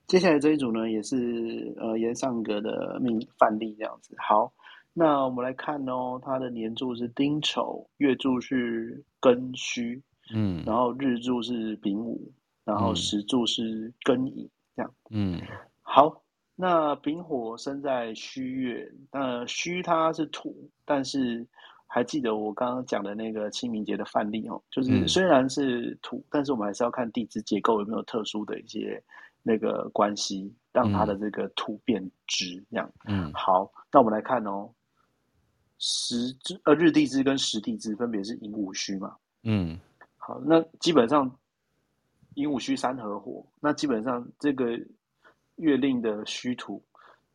[0.07, 4.15] 接下来这一组呢，也是呃炎上格的命范例这样子。
[4.17, 4.53] 好，
[4.97, 10.01] 那我们来看哦，它的年柱是丁丑，月柱是庚戌，
[10.33, 12.31] 嗯，然后日柱是丙午，
[12.63, 14.91] 然后时柱是庚寅，这样。
[15.11, 15.41] 嗯，
[15.81, 16.23] 好，
[16.55, 21.45] 那丙火生在戌月，那戌它是土，但是。
[21.87, 29.01] 还记得我刚刚讲的那个清明节的范例哦，就是虽然是土，嗯、但是我们还是要看地支结构有没有特殊的一些
[29.43, 32.91] 那个关系，让它的这个土变支这样。
[33.07, 34.69] 嗯，好，那我们来看哦，
[35.77, 39.15] 时支呃日地支跟时地支分别是寅午戌嘛。
[39.43, 39.79] 嗯，
[40.17, 41.29] 好，那基本上
[42.35, 44.79] 寅午戌三合火，那基本上这个
[45.55, 46.83] 月令的戌土。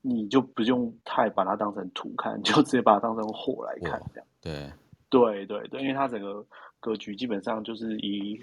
[0.02, 4.26] 你就不用太把它当成土看，就直接把它当成火来看，这样。
[4.40, 4.72] 对，
[5.10, 6.42] 对对对，因为它整个
[6.80, 8.42] 格局基本上就是以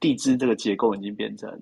[0.00, 1.56] 地支这个结构已经变成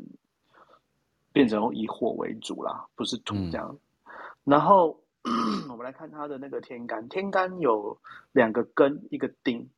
[1.34, 3.68] 变成以火为主啦，不是土这样。
[4.06, 4.12] 嗯、
[4.44, 4.98] 然后
[5.70, 7.96] 我们来看它的那个天干，天干有
[8.33, 9.68] 两个根，一个丁。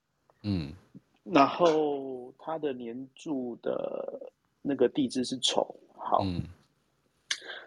[0.43, 0.73] 嗯。
[1.25, 6.21] 然后它的年柱的那个地支是丑，好。
[6.25, 6.43] 嗯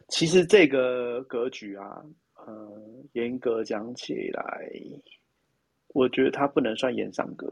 [0.08, 2.72] 其实这个格局啊，呃，
[3.14, 4.72] 严格讲起来，
[5.88, 7.52] 我觉得它不能算延上格。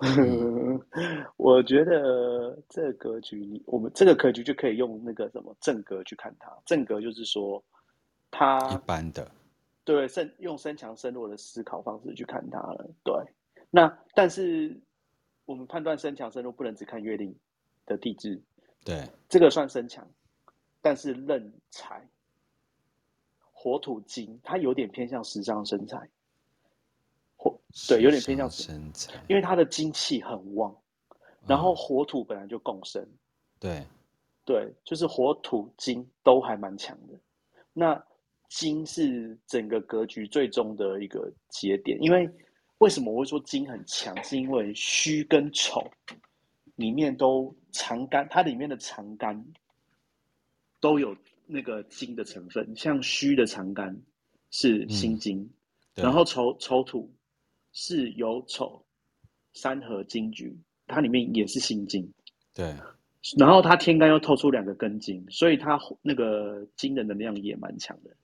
[0.00, 0.78] 嗯、
[1.38, 6.52] 我觉得这个格局，我们这个格局就可以用那个什么正格去看它。
[6.66, 7.64] 正格就是说，
[8.30, 9.26] 它一般的，
[9.84, 12.90] 对，深用身强身弱的思考方式去看它了。
[13.04, 13.14] 对，
[13.70, 14.80] 那但是
[15.44, 17.34] 我们判断身强身弱，不能只看月令
[17.84, 18.42] 的地支。
[18.82, 20.08] 对，这个算身强。
[20.80, 22.06] 但是壬财，
[23.52, 26.08] 火土金，它有点偏向食伤生财，
[27.36, 30.76] 火对，有点偏向生财，因为它的精气很旺，
[31.46, 33.18] 然后火土本来就共生，嗯、
[33.58, 33.86] 对，
[34.44, 37.18] 对，就是火土金都还蛮强的。
[37.72, 38.04] 那
[38.48, 42.28] 金是整个格局最终的一个节点，因为
[42.78, 44.14] 为什么我会说金很强？
[44.22, 45.82] 是因为虚跟丑
[46.76, 49.44] 里面都长干，它里面的长干。
[50.80, 53.98] 都有那个金的成分，像虚的长干
[54.50, 55.38] 是心金，
[55.94, 57.10] 嗯、然后丑丑土
[57.72, 58.84] 是有丑
[59.54, 60.54] 三合金局，
[60.86, 62.06] 它里面也是心金，
[62.52, 62.76] 对，
[63.38, 68.14] 然后它天干又透出两个根金，所以它那个金的能量也蛮强的。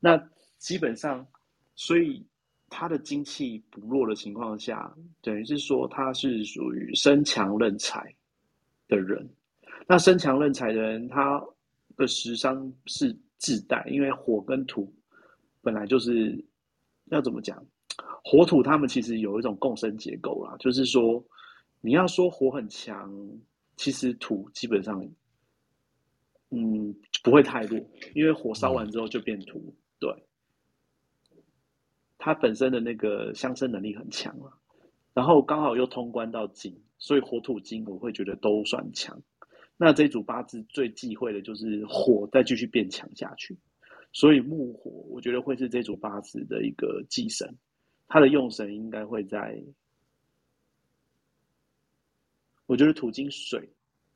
[0.00, 0.16] 那
[0.58, 1.26] 基本上，
[1.74, 2.24] 所以
[2.68, 8.14] 他的精气不弱的情况下，等于是说他是属于身强任财
[8.86, 9.28] 的人。
[9.86, 11.42] 那身强任财的人，他
[11.96, 14.92] 的食伤是自带，因为火跟土
[15.62, 16.44] 本来就是
[17.06, 17.64] 要怎么讲，
[18.22, 21.24] 火土他们其实有一种共生结构啦，就是说
[21.80, 23.10] 你要说火很强，
[23.76, 25.02] 其实土基本上
[26.50, 27.78] 嗯不会太弱，
[28.14, 30.10] 因为火烧完之后就变土，对，
[32.18, 34.52] 它本身的那个相生能力很强啊，
[35.14, 39.20] 然后刚好又通关到金，所以火土金我会觉得都算强。
[39.76, 43.56] 那这组八字最忌讳的就是火再继续变强下去，
[44.12, 47.56] 所以木火我觉得会是这组八字的一个忌神，
[48.08, 49.62] 它的用神应该会在，
[52.66, 53.68] 我觉得土金水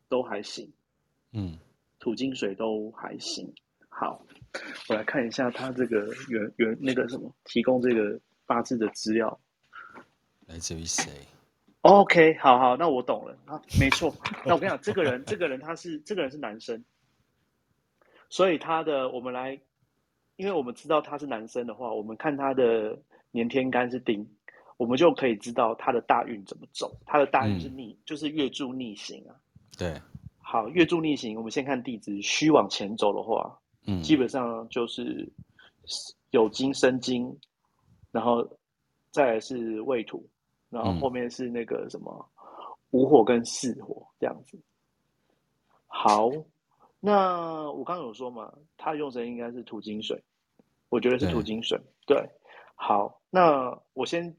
[0.09, 0.69] 都还行，
[1.33, 1.57] 嗯，
[2.01, 3.49] 土金水都还行。
[3.89, 4.27] 好，
[4.89, 9.39] 我来看一下他这个原原那个什么提供这个八字的资料，
[10.47, 11.11] 来自于谁
[11.81, 14.15] ？OK，好好，那我懂了啊，没错。
[14.45, 16.85] 那我跟你讲，这个人，这个人他是这个人是男生，
[18.29, 19.59] 所以他的我们来，
[20.37, 22.97] 因为我们知道他是男生的话，我们看他的
[23.31, 24.29] 年天干是丁，
[24.77, 26.95] 我们就可以知道他的大运怎么走。
[27.07, 29.35] 他的大运是逆，嗯、就是月柱逆行啊。
[29.79, 29.99] 对，
[30.39, 35.27] 好，月柱逆行，我们先看地支，戌往前走的话，嗯，基本上就是
[36.31, 37.39] 有金生金，
[38.11, 38.47] 然后
[39.11, 40.29] 再来是未土。
[40.71, 42.27] 然后后面是那个什么
[42.93, 44.59] 午火跟巳火这样子。
[45.87, 46.31] 好，
[46.99, 50.19] 那我刚刚有说嘛，他用神应该是土金水，
[50.89, 51.79] 我觉得是土金水。
[52.07, 52.31] 对，对，
[52.75, 54.35] 好，那我先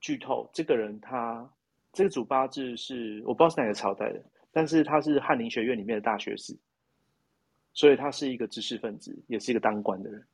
[0.00, 1.46] 剧透，这个人他
[1.92, 6.58] 这个主八字是我不知道是哪个朝代的，但是他是翰林学院里面的大学士，
[7.72, 10.26] 所以他是一个知识分子，也是一个当官的人。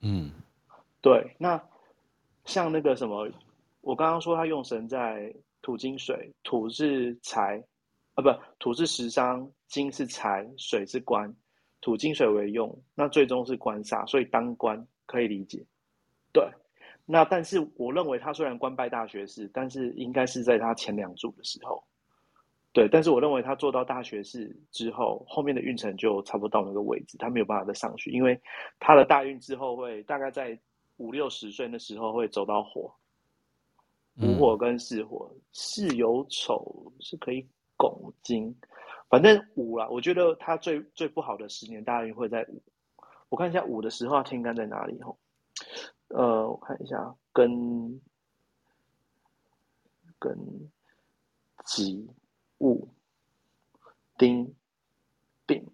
[0.00, 0.30] 嗯，
[1.00, 1.62] 对，那
[2.44, 3.28] 像那个什么。
[3.80, 7.60] 我刚刚说他用神在土金水，土是财，
[8.14, 11.34] 啊不，土是食伤，金是财，水是官，
[11.80, 15.66] 土金水为用，那最终是官煞，所以当官可以理解。
[16.32, 16.48] 对，
[17.04, 21.82] 那但是我认为他虽然官拜大学士，但是应该是在他前两柱的时候。
[22.74, 28.40] 对，但是我认为他做到大学士之后，后面的运程就差不多到那个位置，他没有办法再上去，因为
[28.80, 30.58] 他的大运之后会大概在
[30.96, 32.90] 五六十岁的时候会走到火，
[34.22, 38.54] 五火跟四火，巳有丑是可以拱金，
[39.10, 42.62] 反正五啦，我觉得他最最不好的十年大运会在五，
[43.28, 45.18] 我看一下五的时候天干在哪里吼，
[46.08, 48.00] 呃，我看一下跟
[50.18, 50.34] 跟
[51.66, 52.08] 己。
[52.62, 52.88] 戊、
[54.16, 54.54] 丁、
[55.44, 55.66] 丙、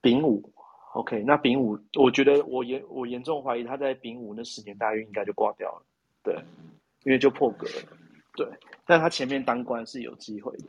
[0.00, 0.52] 丙午
[0.94, 5.86] ，OK，那丙午，我觉得我严我严重怀疑他在丙午那十年大运应该就挂掉了，
[6.24, 6.34] 对，
[7.04, 7.96] 因为就破格了，
[8.34, 8.44] 对，
[8.84, 10.64] 但他前面当官是有机会的。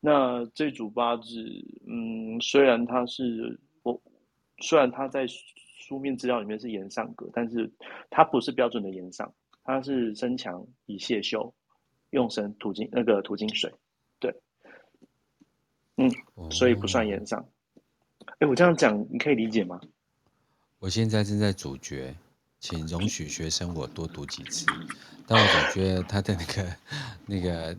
[0.00, 1.44] 那这组八字，
[1.86, 4.00] 嗯，虽然他是我，
[4.60, 7.70] 虽然他在书面资料里面是延上格，但是
[8.08, 9.30] 他不是标准的延上，
[9.62, 11.52] 他是身强以泄秀，
[12.10, 13.70] 用神土金那个土金水。
[15.96, 16.10] 嗯，
[16.50, 17.44] 所以不算延上。
[18.26, 19.80] 哎、欸，我这样讲你可以理解吗？
[20.78, 22.14] 我现在正在主角，
[22.58, 24.66] 请容许学生我多读几次。
[25.26, 26.76] 但我总觉得他的那个、
[27.26, 27.76] 那个、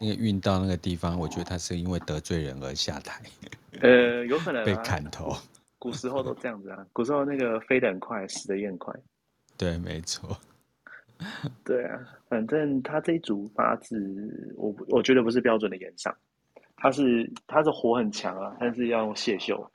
[0.00, 3.20] 那个运到那个地方，我觉得他是因为得罪人而下台。
[3.80, 5.36] 呃，有可能、啊、被砍头。
[5.78, 8.94] 古时候都这样子啊，古时候那个飞得很快，死得也很快。
[9.58, 10.38] 对，没错。
[11.64, 16.14] 对啊，反正他这一组八字，我我觉得不是标准的炎上。
[16.86, 19.68] 他是他是火很强啊，但是要用泄秀，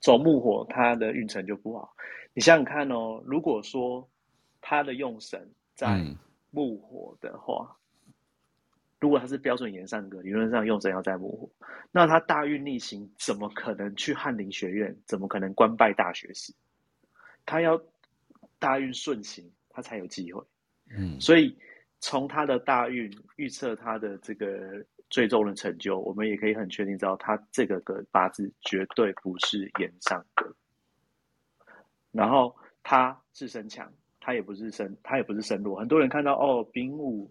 [0.00, 1.94] 走木火，他的运程就不好。
[2.32, 4.08] 你想想看哦，如果说
[4.62, 6.02] 他的用神在
[6.50, 8.14] 木火的话，嗯、
[9.00, 14.96] 如果他是标准炎上格，理论上用神要在木火，那他大运逆行，怎么可能去翰林学院？
[15.04, 16.54] 怎么可能官拜大学士？
[17.44, 17.78] 他要
[18.58, 20.42] 大运顺行，他才有机会。
[20.96, 21.54] 嗯，所以
[22.00, 24.82] 从他的大运预测他的这个。
[25.12, 30.50] 最终的成就，我们也可以很确定知道，他这个个八字绝对不是炎上格。
[32.10, 35.78] 然后他是身强，他也不是身，他也不是身弱。
[35.78, 37.30] 很多人看到哦，丙午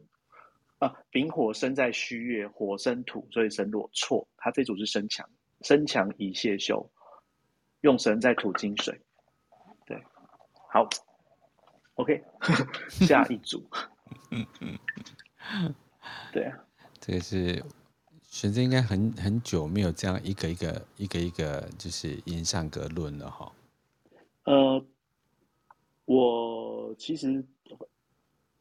[0.77, 3.89] 啊，丙火生在戌月，火生土，所以身弱。
[3.93, 5.27] 错，他这组是身强，
[5.61, 6.87] 身强以泄秀，
[7.81, 9.01] 用神在土金水。
[9.87, 9.99] 对，
[10.69, 10.87] 好
[11.95, 12.23] ，OK，
[12.89, 13.67] 下一组。
[16.31, 16.63] 对啊。
[17.01, 17.55] 这个是
[18.21, 23.51] 学生应该很很久没有这样一个一个一个一个就是炎上格论了哈。
[24.45, 24.85] 呃，
[26.05, 27.43] 我其实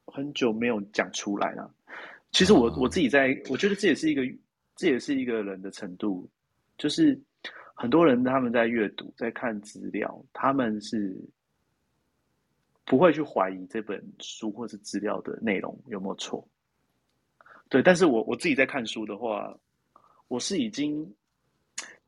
[0.06, 1.70] 很久没有讲出来了。
[2.32, 4.22] 其实我、哦、我自己在，我觉得这也是一个
[4.74, 6.26] 这也是一个人的程度，
[6.78, 7.20] 就是
[7.74, 11.14] 很多人他们在阅读在看资料，他们是
[12.86, 16.48] 不会去怀疑这本书或是资料的内容有没有错。
[17.70, 19.56] 对，但是我我自己在看书的话，
[20.28, 21.08] 我是已经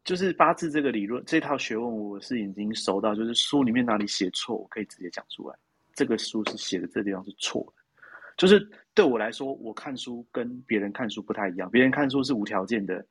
[0.04, 5.56] 就是八字这个理论这套学问，我是已经熟到，就是书里面哪里写错，我可以直接讲出来。
[5.94, 7.82] 这个书是写的这地方是错的，
[8.36, 11.70] 就是对我来说，我看书跟别人看书不太一样。
[11.70, 13.06] 别人看书是无条件的，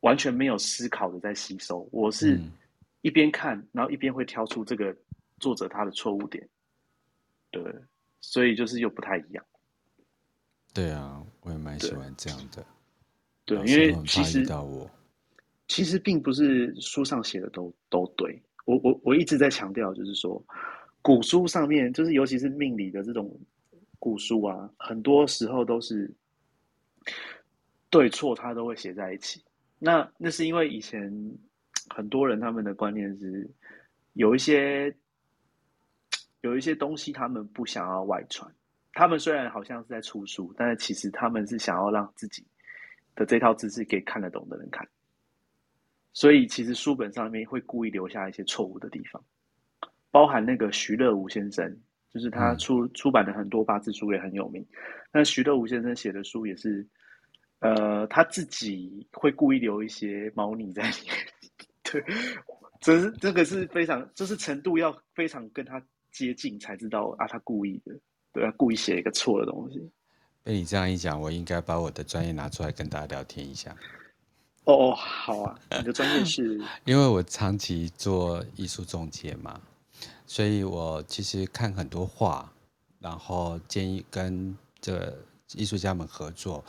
[0.00, 2.40] 完全没有思考的在吸收，我是
[3.02, 4.96] 一边看，然后一边会挑出这个
[5.38, 6.48] 作者他的错误点。
[7.50, 7.62] 对，
[8.22, 9.44] 所以就是又不太一样。
[10.74, 12.66] 对啊，我也蛮喜欢这样的。
[13.44, 14.44] 对，因为其实
[15.68, 18.42] 其实并不是书上写的都都对。
[18.64, 20.42] 我我我一直在强调，就是说
[21.00, 23.38] 古书上面，就是尤其是命理的这种
[23.98, 26.12] 古书啊，很多时候都是
[27.88, 29.44] 对错，他都会写在一起。
[29.78, 31.12] 那那是因为以前
[31.94, 33.48] 很多人他们的观念是
[34.14, 34.94] 有一些
[36.40, 38.50] 有一些东西，他们不想要外传。
[38.94, 42.46] 他们虽然好像是在出书，但是其实他们是想要让自己
[43.14, 44.86] 的这套知识给看得懂的人看，
[46.12, 49.22] 所以其实书本上面会故意留下一些错误的地方，
[50.10, 51.76] 包含那个徐乐吴先生，
[52.10, 54.64] 就是他出出版的很多八字书也很有名。
[55.12, 56.86] 那徐乐吴先生写的书也是，
[57.58, 61.14] 呃，他自己会故意留一些猫腻在里面。
[61.82, 62.04] 对，
[62.80, 67.92] 这是这个是非常，就是程度要非常跟他接近才知道啊，他故意的。
[68.34, 69.88] 对啊，故意写一个错的东西。
[70.42, 73.74] 被你这样一讲，我应该把我的专业拿出来跟大家聊天一下。
[74.64, 76.60] 哦哦，好啊，你的专业是？
[76.84, 79.60] 因为我长期做艺术中介嘛，
[80.26, 82.52] 所以我其实看很多画，
[82.98, 85.16] 然后建议跟这
[85.54, 86.64] 艺术家们合作。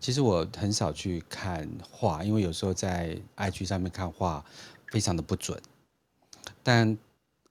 [0.00, 4.42] 其实我很少去看画，因为有时候在 IG 上面看画，
[4.86, 5.60] 非常的不准。
[6.62, 6.96] 但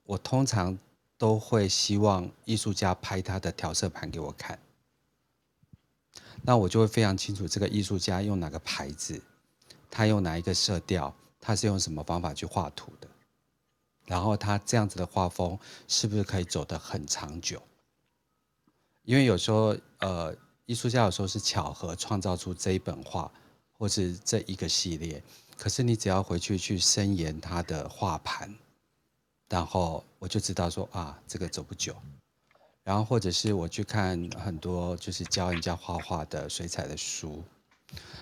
[0.05, 0.77] 我通常
[1.19, 4.57] 都会希望艺术家拍他的调色盘给我看，
[6.41, 9.21] 那我就会非常清楚这个艺术家用哪个牌子，
[9.91, 13.07] 他用哪一个色调，他是用什么方法去画图的，
[14.05, 15.59] 然后他这样子的画风
[15.89, 17.61] 是不是可以走得很长久？
[19.03, 20.33] 因为有时候，呃，
[20.65, 23.29] 艺术家有时候是巧合创造出这一本画，
[23.73, 25.21] 或是这一个系列，
[25.57, 28.55] 可是你只要回去去深研他的画盘。
[29.49, 31.95] 然后我就知道说啊，这个走不久。
[32.83, 37.43] 然后或者是我去看很多就是教人家画画的水彩的书，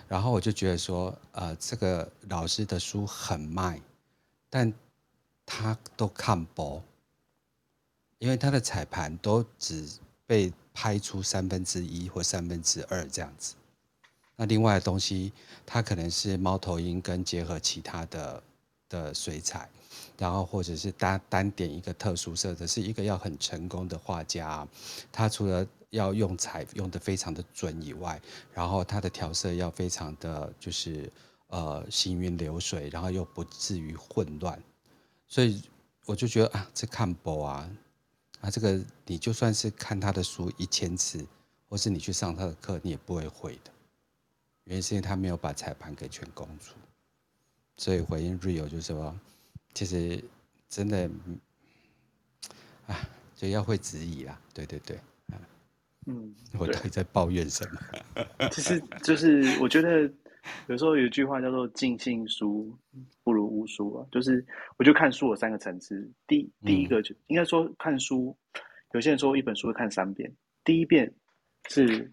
[0.07, 3.81] 然后我就觉得说，呃，这个老师的书很卖，
[4.49, 4.73] 但
[5.45, 6.83] 他都看薄，
[8.17, 9.87] 因为他的彩盘都只
[10.25, 13.55] 被拍出三分之一或三分之二这样子。
[14.35, 15.31] 那另外的东西，
[15.65, 18.43] 它可能是猫头鹰跟结合其他的
[18.89, 19.69] 的水彩。
[20.17, 24.67] 然后，或者是单单点一个特殊色的，是一个要很成功的画家，
[25.11, 28.19] 他除了要用彩用得非常的准以外，
[28.51, 31.11] 然后他的调色要非常的就是
[31.49, 34.59] 呃行云流水，然后又不至于混乱，
[35.27, 35.61] 所以
[36.05, 37.69] 我就觉得啊，这看不啊，
[38.41, 41.23] 啊这个你就算是看他的书一千次，
[41.69, 43.71] 或是你去上他的课，你也不会会的，
[44.63, 46.73] 原因是因为他没有把彩盘给全供出，
[47.77, 49.15] 所以回应 Rio 就说。
[49.77, 50.19] 其实
[50.67, 51.07] 真的，
[52.87, 52.97] 啊，
[53.35, 54.99] 就要会质疑啦，对对对，
[56.07, 58.49] 嗯，我到底在抱怨什么？
[58.49, 60.11] 其实就是我觉得
[60.65, 62.75] 有时候有一句话叫做“尽信书
[63.23, 64.43] 不如无书”啊，就是
[64.77, 68.35] 我就看书有三个层次，第第一个就、嗯、应该说看书，
[68.93, 71.13] 有些人说一本书会看三遍，第一遍
[71.69, 72.11] 是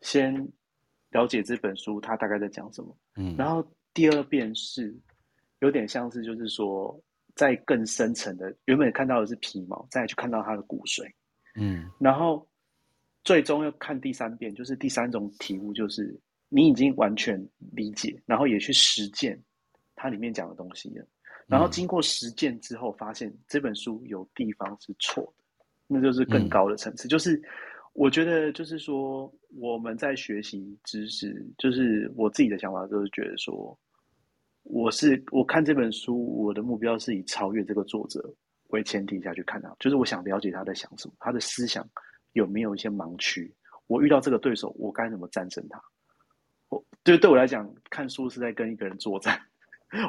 [0.00, 0.34] 先
[1.10, 4.92] 了解这本书它大概在讲什么，嗯，然后第二遍是。
[5.60, 7.00] 有点像是，就是说，
[7.34, 11.10] 在更深层的，原本看到的是皮毛，再去看到它的骨髓，
[11.56, 12.46] 嗯，然后
[13.22, 17.42] 最终要看第三遍，就是第三种体悟，就是你已经完全
[17.72, 19.40] 理解，然后也去实践
[19.96, 21.06] 它里面讲的东西了，
[21.46, 25.44] 然后经过实践之后，发现这本书有地方是错的，
[25.86, 27.08] 那就是更高的层次。
[27.08, 27.40] 就是
[27.94, 33.76] 我觉得，就是说我们在学习知识，就是我自己的想法，就是觉得说。
[34.64, 38.34] 我是我看这本书，我的目标是以超越这个作者
[38.68, 41.86] 为前提下去看它，就是我想了解他在想什么，他的思想
[42.32, 43.54] 有没有一些盲区。
[43.86, 45.80] 我遇到这个对手，我该怎么战胜他？
[46.70, 49.38] 我对对我来讲，看书是在跟一个人作战，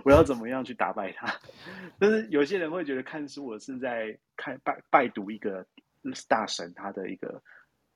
[0.06, 1.28] 我要怎么样去打败他？
[2.00, 5.64] 但是有些人会觉得看书，我是在看拜拜读一个
[6.30, 7.44] 大神，他的一个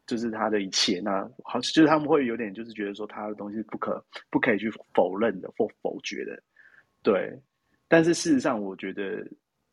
[0.06, 1.00] 就是他的一切。
[1.00, 6.38] 那好，就是他们会有点就是觉得说他的东西不可不可以去否认的或否决的。
[7.02, 7.40] 对，
[7.88, 9.26] 但是事实上，我觉得，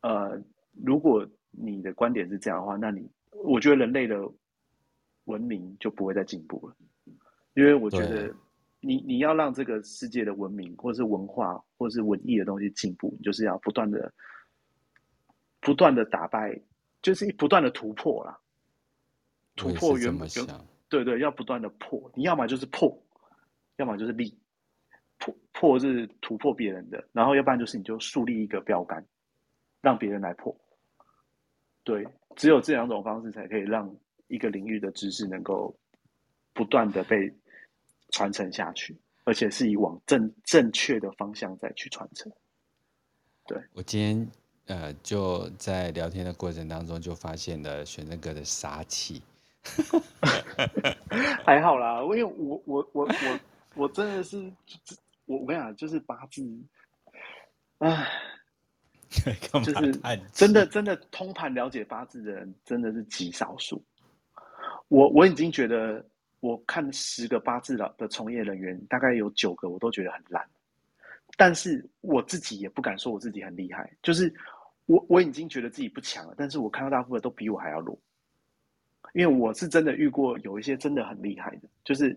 [0.02, 0.40] 呃，
[0.84, 3.10] 如果你的观点是这样的话，那你，
[3.44, 4.16] 我觉得人类的
[5.24, 6.76] 文明就不会再进步了，
[7.54, 8.32] 因为我觉得
[8.80, 14.12] 你，你你要让这个世界的文明，或是文化，或是文艺的东西进步，你就是要不断的、
[15.60, 16.56] 不断的打败，
[17.02, 18.38] 就是不断的突破啦，
[19.56, 20.46] 突破原本就
[20.88, 22.96] 对对，要不断的破，你要么就是破，
[23.78, 24.38] 要么就是立。
[25.18, 29.04] 破破是突破别人的，然后要不然就是你就树立一个标杆，
[29.80, 30.54] 让别人来破。
[31.82, 33.94] 对，只有这两种方式才可以让
[34.26, 35.74] 一个领域的知识能够
[36.52, 37.32] 不断的被
[38.10, 42.30] 传承下去，而且是以往正正确的方向再去传承。
[43.46, 44.28] 对，我今天
[44.66, 49.22] 呃就在聊天的过程当中就发现了玄正哥的杀气，
[51.46, 53.40] 还好啦，因为我我我我
[53.76, 54.52] 我真的是。
[55.26, 56.42] 我我跟你讲，就是八字，
[57.78, 58.08] 唉，
[59.52, 59.92] 就是
[60.32, 63.84] 真的真的通盘了解八字的人真的是极少数。
[64.88, 66.04] 我我已经觉得，
[66.40, 70.48] 我看十个八字的的从业人员，大概有九个我都觉得很烂。
[71.36, 74.32] 但是我自己也不敢说我自己很厉害，就是
[74.86, 76.34] 我我已经觉得自己不强了。
[76.36, 77.98] 但是我看到大部分都比我还要弱，
[79.12, 82.16] 因为我是真的遇过有一些真的很厉害的，就是。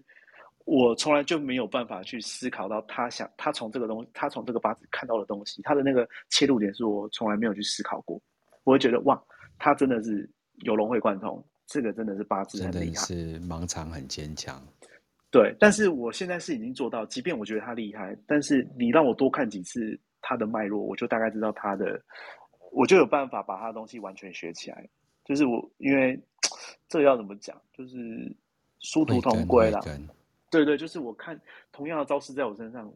[0.70, 8.22] 我从来就没有办法去思考到他想他从这个东西，他从这个八字看到的东西，他的那个切入点是我从来没有去思考过。
[8.64, 9.20] 我会觉得哇，
[9.58, 14.64] 他真的是有融会贯通，这个真的是八字很厉害，是盲肠很坚强。
[15.32, 22.00] 对，但是我现在是已经做到，即便我觉得他厉害，但是你让我多看几次他的脉络，我就大概知道他的，
[22.72, 24.88] 我就有办法把他的东西完全学起来。
[25.26, 26.20] 就是我因为
[26.88, 27.98] 这个要怎么讲，就是
[28.82, 29.80] 殊途同归啦。
[30.50, 31.40] 对对，就是我看
[31.72, 32.92] 同样的招式在我身上，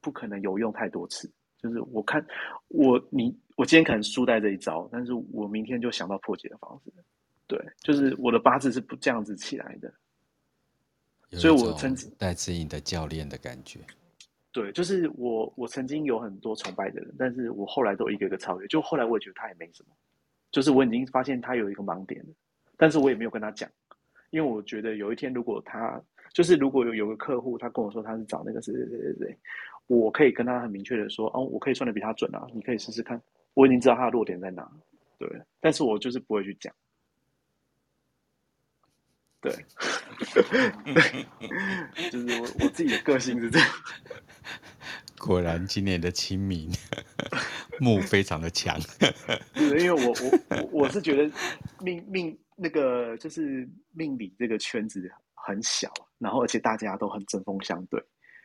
[0.00, 2.24] 不可能有用太多次，就是我看
[2.68, 6.92] 我你我今天可能输在这一招，但是我明天就想到破解的方式。
[7.46, 9.92] 对，就是我的八字是不这样子起来的，
[11.38, 13.80] 所以我曾经戴资颖的教练的感觉。
[14.52, 18.66] 对，就是我我曾经有很多崇拜的人，但是我后来都一个一个超越。
[18.68, 19.94] 就后来我也觉得他也没什么，
[20.50, 22.28] 就是我已经发现他有一个盲点了，
[22.76, 23.70] 但是我也没有跟他讲，
[24.30, 26.00] 因为我觉得有一天如果他
[26.32, 29.38] 就是如果有有个客户他跟我说他是找那个谁谁谁谁谁，
[29.86, 33.20] 我可以跟他很明确的说，哦，我可以算的比他准啊，你可以试试看，
[33.54, 34.70] 我已经知道他的弱点在哪，
[35.18, 35.28] 对，
[35.60, 36.72] 但是我就是不会去讲。
[39.42, 39.50] 对，
[42.10, 43.68] 就是我我自己的个性是这样。
[45.18, 46.70] 果然，今年的清明
[47.80, 48.78] 木非常的强。
[49.56, 50.14] 因为我我
[50.50, 51.32] 我我是觉得
[51.80, 58.02] 命命那个就是命理这个圈子很小，然后而且大家都很针锋相对。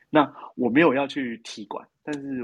[0.10, 2.44] 那我没有要去踢馆，但是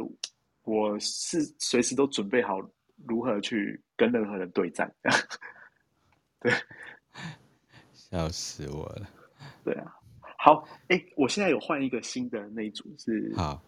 [0.63, 2.59] 我是随时都准备好
[3.07, 4.93] 如何去跟任何人对战。
[6.41, 6.51] 对。
[7.93, 9.07] 笑死我了！
[9.63, 9.95] 对啊，
[10.37, 13.63] 好，哎、欸，我现在有换一个新的那一组是好，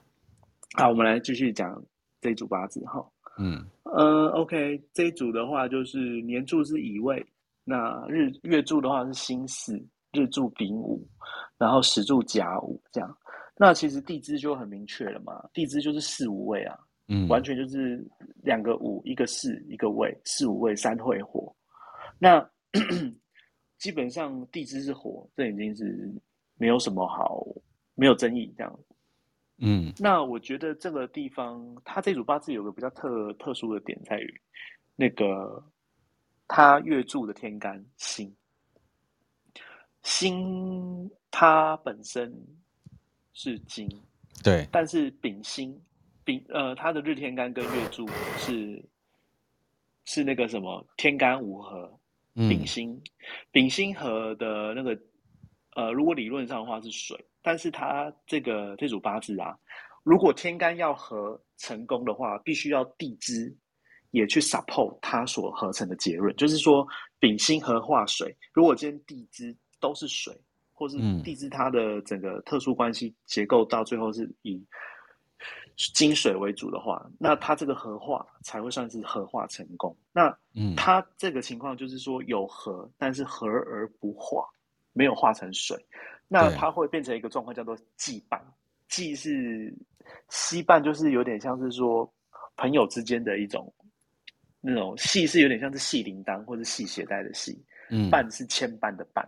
[0.74, 1.82] 好，我们来继续讲
[2.20, 3.01] 这一组八字哈。
[3.38, 7.26] 嗯，呃，OK，这一组的话就是年柱是乙未，
[7.64, 11.07] 那日月柱的话是辛巳，日柱丙午，
[11.57, 13.18] 然后时柱甲午，这样。
[13.55, 18.03] 那其实地支就很明确了嘛，地支就是四五位啊，嗯，完全就是
[18.43, 21.55] 两个五，一个四，一个位，四五位三会火。
[22.18, 22.43] 那
[23.78, 26.11] 基本上地支是火，这已经是
[26.57, 27.45] 没有什么好，
[27.95, 28.80] 没有争议这样。
[29.59, 34.41] 嗯，那我觉得这个地方，它这组八字有个比较特特殊的点在于，
[34.95, 35.64] 那个
[36.48, 38.34] 它月柱的天干辛，
[40.02, 42.34] 辛它本身
[43.34, 43.89] 是金，
[44.44, 45.80] 对，但是丙辛
[46.24, 48.84] 丙呃，它的日天干跟月柱是
[50.06, 52.00] 是那个什么天干五合。
[52.36, 53.00] 丙辛，
[53.52, 55.00] 丙辛合的那个，
[55.76, 59.56] 呃，如果理论上的话是水，但是它这个这组八字啊，
[60.02, 63.56] 如果天干要合成功的话，必须要地支
[64.14, 66.88] 也去 support 它所合成的结论，就是说
[67.20, 70.34] 丙辛合化水，如果今天地支都是水，
[70.72, 74.66] 或是地支它的整个特殊关系结构到最后是以。
[75.95, 79.93] 金水为主的话，那它这个合化才会算是合化成功。
[80.11, 84.45] 那嗯，它这个情况就是说有合，但是合而不化，
[84.93, 85.76] 没有化成水，
[86.28, 88.39] 那它会变成一个状况叫做羁绊。
[88.88, 89.76] 羁是
[90.30, 92.07] 羁绊，就是有点像是说
[92.55, 93.74] 朋友之间的一种
[94.64, 97.61] 那种系，是有点像是系铃铛或者系鞋带的系。
[97.91, 99.24] 嗯，绊是牵绊的绊，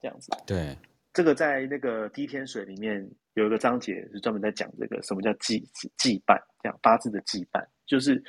[0.00, 0.30] 这样子。
[0.46, 0.74] 对，
[1.12, 3.06] 这个在那个滴天水里面。
[3.34, 5.64] 有一个章节是专门在讲这个什么叫羁
[5.96, 8.20] 羁绊，这样八字的羁绊就是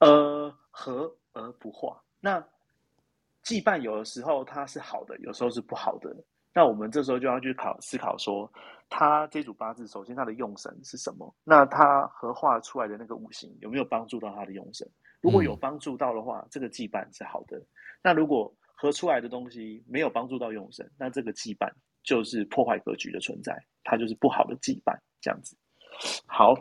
[0.00, 2.02] 呃合而不化。
[2.18, 2.40] 那
[3.44, 6.12] 羁绊有的时候它是好的，有时候是不好的。
[6.52, 8.52] 那我们这时候就要去考思考说，
[8.88, 11.32] 它这组八字首先它的用神是什么？
[11.44, 14.84] 那它合化出来的那个五行有没有帮助到它的用神？
[15.20, 17.60] 如果有帮助到的话，这个羁绊是好的。
[18.02, 21.70] 那如果合出来的东西没有帮助到用神，那这个羁绊
[22.02, 23.56] 就是破坏格局的存在。
[23.82, 25.56] 它就是不好的羁绊，这样子。
[26.26, 26.54] 好，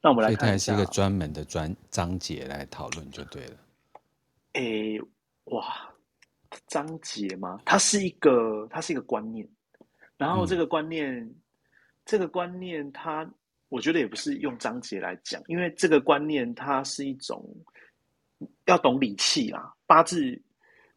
[0.00, 3.56] 那我们来看一下，它还是一个专门的专章节来讨论就对了。
[4.52, 5.00] 诶、欸，
[5.46, 5.92] 哇，
[6.68, 7.58] 章节吗？
[7.64, 9.48] 它是一个，它是一个观念。
[10.16, 11.34] 然后这个观念，嗯、
[12.04, 13.28] 这个观念，它
[13.68, 17.44] 我觉得也不是用章节来讲，因为这个观念它是一种
[18.66, 19.74] 要懂理气啦。
[19.86, 20.40] 八字，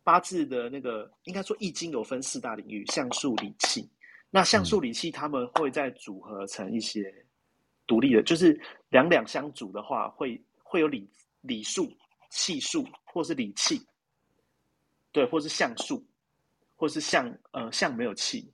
[0.03, 3.89] 八字的那个应该说易经有分四大领域：相数、理气。
[4.30, 7.13] 那相数理气他们会再组合成一些
[7.86, 8.57] 独立的，就是
[8.89, 11.09] 两两相组的话会，会会有理
[11.41, 11.91] 理数、
[12.30, 13.86] 气数，或是理气，
[15.11, 16.01] 对，或是相数，
[16.78, 18.49] 或是象呃象没有气，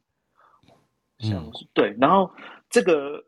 [1.20, 1.96] 象数对。
[2.00, 2.32] 然后
[2.72, 3.24] 这个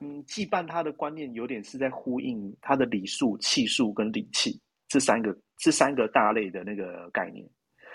[0.00, 7.48] 嗯，羁绊它的观念有点是在呼应他的礼数、气数跟礼气这三个这三个大类的那个概念。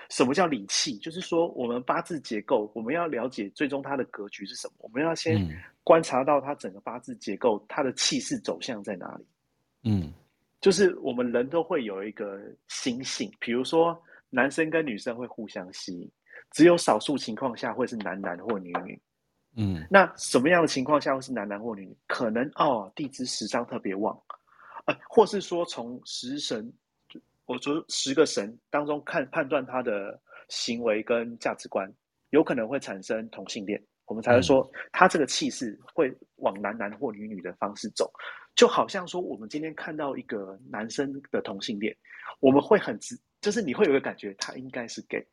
[0.10, 0.98] 什么叫理气？
[0.98, 4.74] 就是说，我们八字结构，我们要了解最终它的格局是什么。
[4.80, 5.48] 我们要先
[5.84, 9.26] 观察到它整个八字结构，它的气势走向在哪里。
[9.84, 10.12] 嗯，
[10.60, 13.98] 就是我们人都会有一个心性，比如说
[14.30, 16.12] 男生跟女生会互相吸引，
[16.52, 19.00] 只有少数情况下会是男男或女女。
[19.56, 21.98] 嗯，那什么样的情况下会是男男或女女？
[22.08, 24.18] 可能哦，地支十伤特别旺，
[24.86, 26.72] 呃，或是说从十神。
[27.48, 31.92] 我说十个神当中看判断他的行为跟价值观，
[32.30, 38.10] 有可能会产生同性恋，我们才会说他这个气势会往男男或女女的方式走。
[38.56, 41.94] 就好像说，我们今天看到一个男生的同性恋，
[42.40, 45.26] 我们会很直，就是你会有一个感觉，他应该是 gay。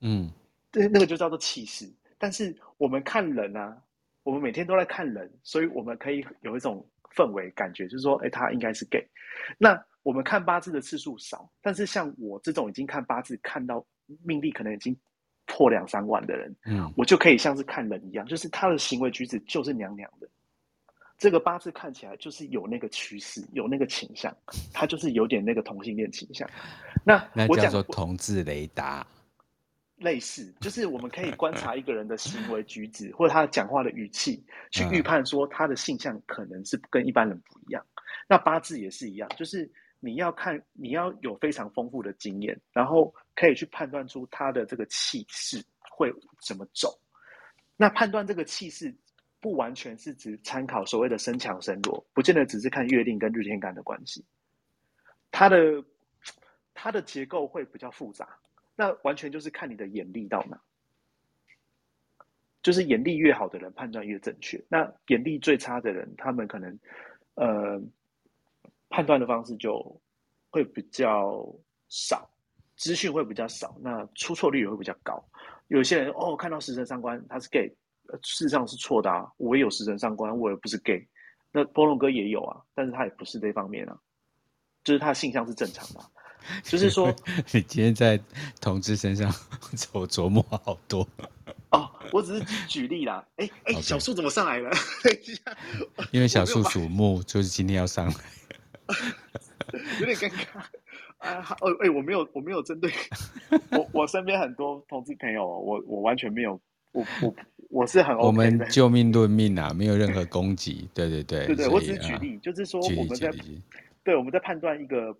[0.00, 0.28] 嗯，
[0.72, 1.88] 对，那个就叫做气势。
[2.18, 3.76] 但是我们看人啊，
[4.24, 9.02] 我们每天都在看人，所以我们可以有一种氛围感觉，就是说，哎，他应该是 gay。
[9.56, 13.84] 那我们看八字的次数少，但是像我这种已经看八字看到
[14.24, 14.96] 命力可能已经
[15.46, 20.28] 破两三万的人，嗯，我就可以像是看人一样，就是他的行为举止就是娘娘的。
[21.16, 24.32] 这个八字看起来就是有那个趋势，有那个倾向，
[24.72, 26.48] 他就是有点那个同性恋倾向。
[27.04, 29.04] 那那叫做同志雷达，
[29.98, 37.84] 类似就是我们可以观察 一个人的行为举止，或者他讲话的语气，去预判说他的性向可能是跟一般人不一样。
[38.28, 39.70] 那八字也是一样，就是
[40.00, 46.12] 你要看，你要有非常丰富的经验，然后可以去判断出他的这个气势会
[46.46, 46.98] 怎么走。
[47.76, 48.94] 那判断这个气势。
[49.40, 54.26] 不完全是指参考所谓的身强身弱，不见得只是看月令跟日天干的关系，
[55.30, 55.56] 它的
[56.74, 58.28] 它的结构会比较复杂。
[58.78, 60.56] 那完全就是看你的眼力到哪，
[62.62, 64.64] 就是眼力越好的人判断越正确。
[64.68, 66.78] 那眼力最差的人，他们可能
[67.34, 67.82] 呃
[68.88, 70.00] 判断的方式就
[70.50, 71.44] 会比较
[71.88, 72.30] 少，
[72.76, 75.20] 资讯会比较少，那出错率也会比较高。
[75.66, 77.68] 有些人哦，看到食神上官他是 gay。
[78.22, 79.30] 事实上是错的啊！
[79.36, 81.06] 我也有食神上官，我也不是 gay。
[81.52, 84.00] 那波龙哥也有啊，但是他也不是这方面啊，
[84.82, 86.00] 就是他的性向是正常的。
[86.62, 87.14] 就是说，
[87.52, 88.18] 你今天在
[88.60, 89.32] 同志身上
[89.92, 91.06] 我琢磨好多
[91.70, 91.90] 哦。
[92.12, 93.24] 我只是举例啦。
[93.36, 94.70] 哎、欸、哎，欸小树怎么上来了？
[95.02, 95.42] 等一下，
[96.10, 98.14] 因为小树属木，就是今天要上来，
[100.00, 100.62] 有点尴尬。
[101.18, 102.92] 哎、啊，哦，哎、欸，我没有，我没有针对
[103.70, 106.60] 我，我身边很多同志朋友，我我完全没有，
[106.92, 107.34] 我我。
[107.70, 110.88] 我是很 OK 的，我们救命论命啊，没有任何攻击。
[110.94, 113.30] 对对对，对对，我只是举例，啊、就是说我们在
[114.02, 115.14] 对我们在判断一个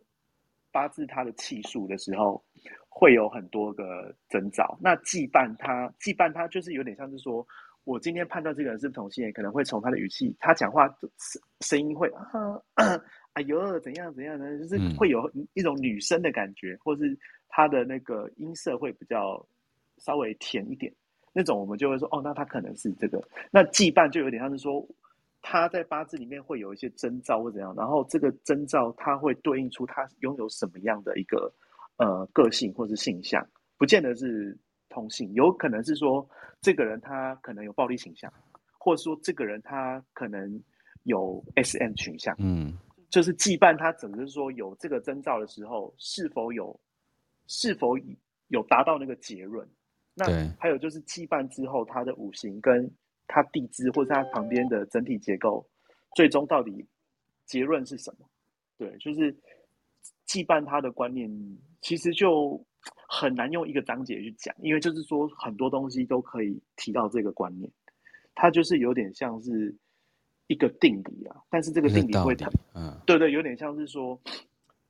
[0.79, 2.41] 八字它的气数的时候，
[2.89, 4.79] 会有很多个征兆。
[4.81, 7.45] 那忌半它忌半它就是有点像是说，
[7.83, 12.62] 我今天判断这个人是同性恋，可能会从他的语气，他讲话声声音会啊，
[13.33, 14.57] 哎呦怎样怎样的？
[14.57, 17.18] 就是会有一种女生的感觉，嗯、或是
[17.49, 19.45] 他的那个音色会比较
[19.97, 20.93] 稍微甜一点。
[21.33, 23.20] 那种我们就会说，哦，那他可能是这个。
[23.51, 24.87] 那忌半就有点像是说，
[25.51, 31.51] 他在八字里面会有一些征兆或怎样，然后这个征兆它会对应出他拥有什么样的一个
[31.97, 33.43] 呃个性或是性向，
[33.79, 34.55] 不见得是
[34.91, 36.29] 同性，有可能是说
[36.61, 38.31] 这个人他可能有暴力倾向，
[38.79, 40.63] 或者说这个人他可能
[41.05, 42.37] 有 SM 倾向。
[42.39, 42.75] 嗯，
[43.09, 46.79] 就是忌半他整个是说有这个征兆的时候，是否有
[47.47, 47.97] 是否
[48.49, 49.67] 有达到那个结论。
[50.13, 50.27] 那
[50.59, 52.91] 还有就是忌半之后，他的五行跟
[53.29, 55.64] 它地支或者它旁边的整体结构，
[56.16, 56.85] 最终到底
[57.45, 58.26] 结论是什么？
[58.76, 59.37] 对，就是
[60.26, 61.31] 祭拜它的观念
[61.81, 62.61] 其实就
[63.09, 67.70] 很难用一个章节去讲，因为就是说很多东西都可以提到这个观念，
[68.35, 69.72] 它就是有点像是
[70.49, 74.20] 一个定理啊，但是这个定理会谈，嗯，对对，有点像是说，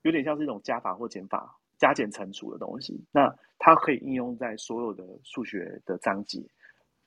[0.03, 1.55] 有点像是一种加法或减法。
[1.78, 6.41] 加减乘除的东西，那它可以应用在所有的数学的章节，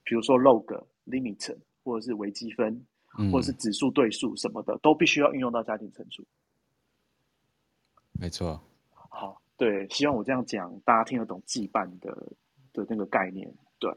[0.06, 0.82] 比如说 log、
[1.12, 2.84] limit，或者是微积分，
[3.20, 6.24] 嗯、或者是指数对数什么的，都必须要运用到加减乘除。
[8.14, 8.60] 没错。
[8.92, 12.10] 好，对，希望我这样讲，大家听得懂忌半的
[12.72, 13.52] 的那个概念。
[13.78, 13.92] 对，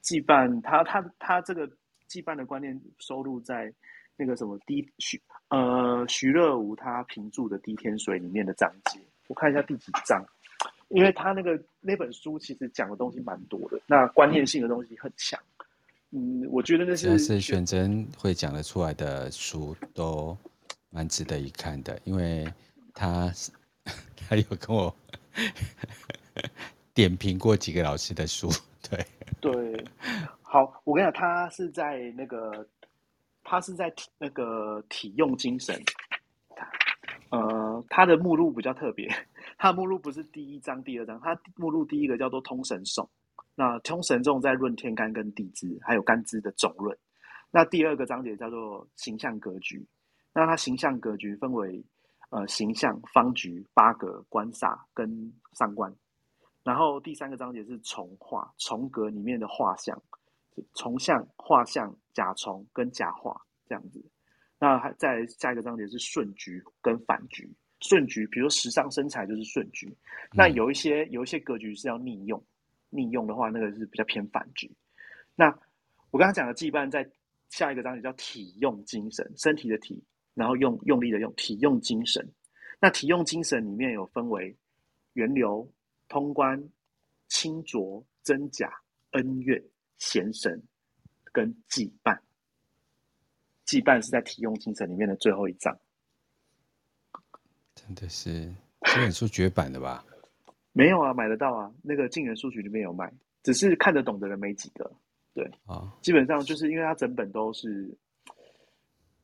[0.00, 1.68] 忌半，它它它这个
[2.06, 3.72] 忌半的观念收录在
[4.16, 9.00] 那个什么滴徐呃徐乐无他评注的《滴天水》里面的章节。
[9.28, 10.22] 我看一下第几章，
[10.88, 15.40] 因为他那个那本书其实讲的东西蛮多的，那观念性的东西很强。
[16.14, 17.88] 嗯，我觉得那是是选择
[18.18, 20.36] 会讲得出来的书都
[20.90, 22.46] 蛮值得一看的，因为
[22.92, 23.32] 他
[24.14, 24.94] 他有跟我
[26.92, 28.50] 点评过几个老师的书，
[28.90, 29.06] 对
[29.40, 29.84] 对。
[30.42, 32.68] 好，我跟你讲，他是在那个
[33.42, 35.82] 他是在体那个体用精神。
[37.30, 39.08] 呃，他的目录比较特别，
[39.56, 43.08] 他的目录不是第一章、第二章，他目录第一个叫做通神颂。
[43.54, 46.96] 那通神众在论天干跟地支，还有干支的总论。
[47.50, 49.86] 那第二个章节叫做形象格局。
[50.34, 51.84] 那它形象格局分为
[52.30, 55.94] 呃形象、方局、八格、官煞跟上官。
[56.64, 60.00] 然后第三个章节是重画，重格里面的画像，
[60.74, 64.02] 重像、画像、甲重跟甲画这样子。
[64.58, 67.52] 那还在下一个章节是顺局跟反局。
[67.80, 69.88] 顺局，比如说时尚身材就是顺局。
[69.88, 72.40] 嗯、那有一些有一些格局是要逆用，
[72.92, 74.70] 逆用的话，那个是比较偏反局。
[75.34, 75.46] 那
[76.10, 77.08] 我刚刚讲的忌半在
[77.48, 82.26] 下一个章节叫体用精神，身体的体，然后用用力的用体用精神。
[82.78, 84.54] 那体用精神里面有分为
[85.14, 85.66] 源流、
[86.08, 86.62] 通关、
[87.28, 88.70] 清浊、真假、
[89.12, 89.62] 恩怨、
[89.96, 90.62] 贤神
[91.32, 92.18] 跟羁绊。
[93.64, 95.74] 羁绊是在体用精神里面的最后一章。
[97.74, 100.04] 真的是这本书绝版的吧？
[100.72, 101.70] 没有啊，买得到啊。
[101.82, 103.12] 那个晋元书局里面有卖，
[103.42, 104.90] 只是看得懂的人没几个。
[105.34, 107.96] 对啊，哦、基本上就是因为它整本都是，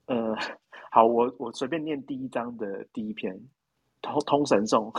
[0.07, 0.35] 呃，
[0.91, 3.39] 好，我我随便念第一章的第一篇，
[4.01, 4.91] 通通神颂，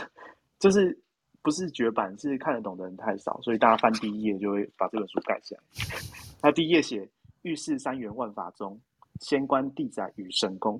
[0.60, 0.96] 就是
[1.42, 5.60] 不是绝版，是看得懂的人太少，所以大家翻第一页就会把这本书盖起来。
[6.40, 7.08] 他第一页写：
[7.42, 8.80] 欲事三元万法中，
[9.20, 10.78] 仙官地载与神功，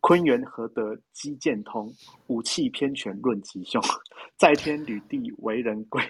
[0.00, 1.92] 坤元合德机剑通，
[2.28, 3.82] 武器偏全论吉凶，
[4.38, 6.02] 在天履地为人贵，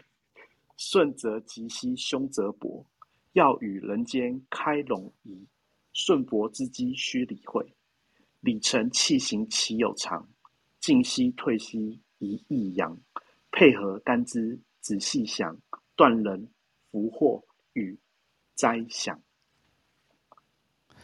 [0.76, 2.84] 顺则吉兮，凶则薄。
[3.32, 5.44] 要与人间开龙仪，
[5.92, 7.74] 顺薄之机须理会。
[8.40, 10.28] 理成器形岂有常？
[10.78, 12.96] 进息退息一抑扬。
[13.50, 15.58] 配合干支仔细想，
[15.96, 16.48] 断人
[16.90, 17.42] 福祸
[17.72, 17.98] 与
[18.54, 19.20] 灾祥。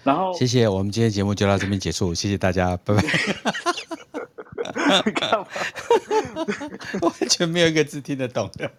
[0.02, 3.02] 然后，谢谢，我们今天节目就到这边结束， 谢谢大家，拜拜。
[5.14, 5.46] 干嘛？
[7.02, 8.70] 完全没有一个字听得懂的。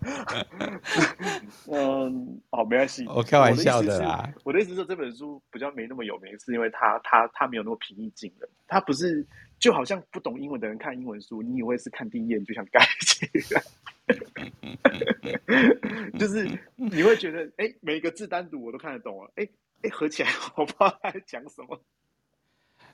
[1.72, 3.06] 嗯，好，没关系。
[3.08, 4.28] 我开玩笑的啦。
[4.44, 8.50] 我的意思是说，这本书比较没那么有名，是因为它它它没有那么平易近人。
[8.68, 9.26] 它不是
[9.60, 13.64] 就好像不懂英文的人看英文书，你以为是看第一页你就想盖起来，
[16.18, 19.52] 就是你会觉得，哎、欸，每一个字单独我都看得懂了，哎、欸、
[19.84, 21.82] 哎、欸，合起来 我不知道他在讲什么。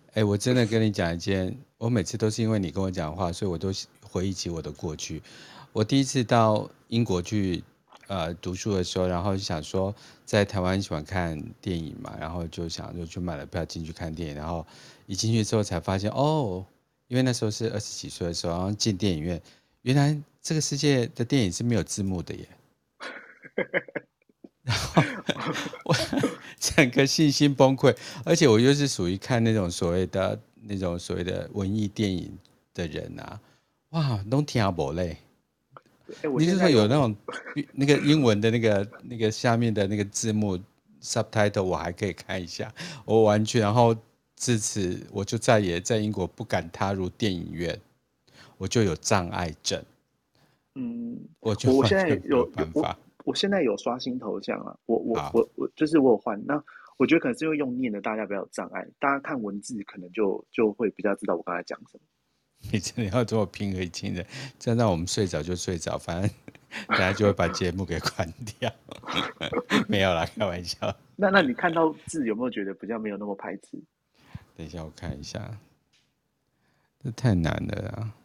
[0.10, 3.72] 哎、欸，我真的跟你讲一件，我每次都是因为你跟我讲话，所以我都
[4.02, 5.22] 回忆起我的过去。
[5.74, 7.64] 我第一次到英国去
[8.08, 9.94] 呃读书的时候，然后就想说
[10.26, 14.66] 在台湾喜欢看电影嘛，然后就想就去买了票进去看电影，然后
[15.06, 16.66] 一进去之后才发现哦，
[17.08, 19.42] 因为那时候是二十几岁的时候，然后进电影院，
[19.82, 22.48] 原来这个世界的电影是没有字幕的耶。
[24.64, 24.76] 然
[25.40, 25.54] 后
[25.86, 25.94] 我
[26.60, 27.96] 整个信心崩溃，
[28.26, 32.38] 而且我又是属于看那种所谓的那种所谓的文艺电影
[32.74, 33.40] 的人啊，
[33.90, 35.18] 哇，都听不累。
[36.38, 37.16] 你是说有那种
[37.74, 40.58] 那个英文的那个那个下面的那个字幕
[41.02, 42.74] subtitle，我还可以看一下，
[43.06, 43.96] 我完全，然后
[44.36, 47.80] 自此我就再也在英国不敢踏入电影院，
[48.58, 49.84] 我就有障碍症。
[50.76, 52.98] 嗯，我就完全没有办法。
[53.28, 56.64] 我现在有刷新头像啊，我我我我就是我有换，那
[56.96, 62.04] 我觉得可能是因为用念的，大家比较有障碍，大家看文字可能就就会比较知道我刚才讲什么。
[62.72, 64.26] 你真的要这么平易近人，
[64.58, 66.32] 这样让我们睡着就睡着，反正
[66.88, 68.72] 大家就会把节目给关掉。
[69.90, 70.96] 没有啦，开玩笑。
[71.18, 73.78] 那那你看到字有没有觉得比较没有那么排斥？
[74.56, 75.60] 等一下我看一下，
[77.04, 78.16] 这太难了啊！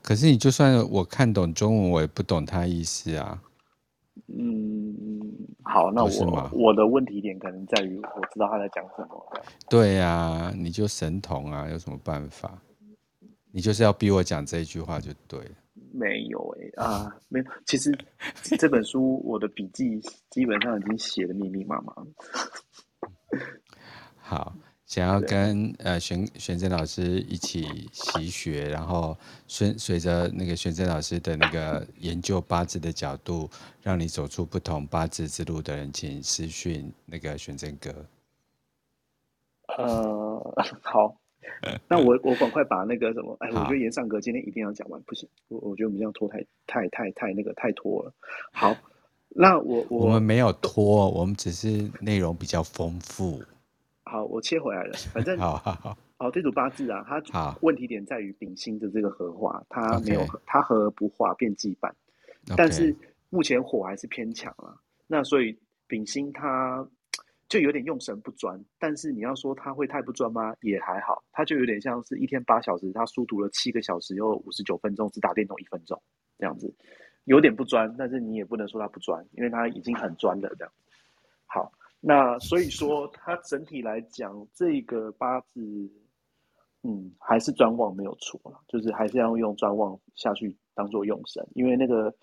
[0.00, 3.42] 可是你就算我看懂中文，我也不懂它意思啊。
[4.28, 9.42] 嗯，好，那我我的问题点可能在于我知道他在讲什么。
[9.68, 12.58] 对呀、啊，你就神童啊，有什么办法？
[13.50, 15.50] 你就是要逼我讲这一句话就对了。
[15.92, 17.46] 没有哎、欸、啊，没有。
[17.66, 17.96] 其实
[18.58, 20.00] 这本书我的笔记
[20.30, 22.06] 基本上已经写的密密麻麻了。
[24.16, 24.54] 好。
[24.94, 29.18] 想要跟呃玄玄真老师一起习学，然后
[29.48, 33.50] 随随着那个玄真老师的那个研究八字的角度，
[33.82, 37.92] 让你走出不同八字之路的人，请私讯那个玄真哥。
[39.76, 41.16] 呃，好，
[41.90, 48.14] 那我我赶快把那个什么，哎，我觉得严尚哥今天一定要讲完，不行，我我觉得我们这样拖太太太太那个太拖了。
[48.52, 48.76] 好，
[49.34, 53.42] 那我我我们没有拖，我们只是内容比较丰富。
[54.14, 54.92] 好，我切回来了。
[55.12, 61.90] 反正好好好，哦，这组八字啊，它问题点在于丙辛的这个合化，它没有.它合而不化变羁绊
[62.46, 62.54] ，Okay.
[62.56, 62.94] 但是
[63.28, 64.78] 目前火还是偏强啊。
[65.08, 65.58] 那所以
[65.88, 66.86] 丙辛它
[67.48, 70.54] 就有点用神不专，但是你要说它会太不专吗？
[70.60, 76.00] 也还好，它就有点像是一天八小时，它书读了七个小时又五十九分钟，只打电动一分钟
[76.38, 76.72] 这样子，
[77.24, 80.72] 有点不专，但是你也不能说它不专，因为它已经很专了这样。
[81.46, 81.72] 好。
[82.06, 85.90] 那所以说，它整体来讲，这个八字，
[86.82, 92.14] 嗯，还是专旺没有错了，就是还是要用专旺下去当做用神，因为那个，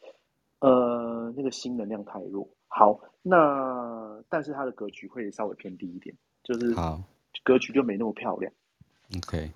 [0.60, 2.48] 呃，那个心能量太弱。
[2.68, 7.02] 好，那但是它的格局会稍微偏低一点，就是好，
[7.44, 8.54] 格局就没那么漂亮。
[9.18, 9.52] OK，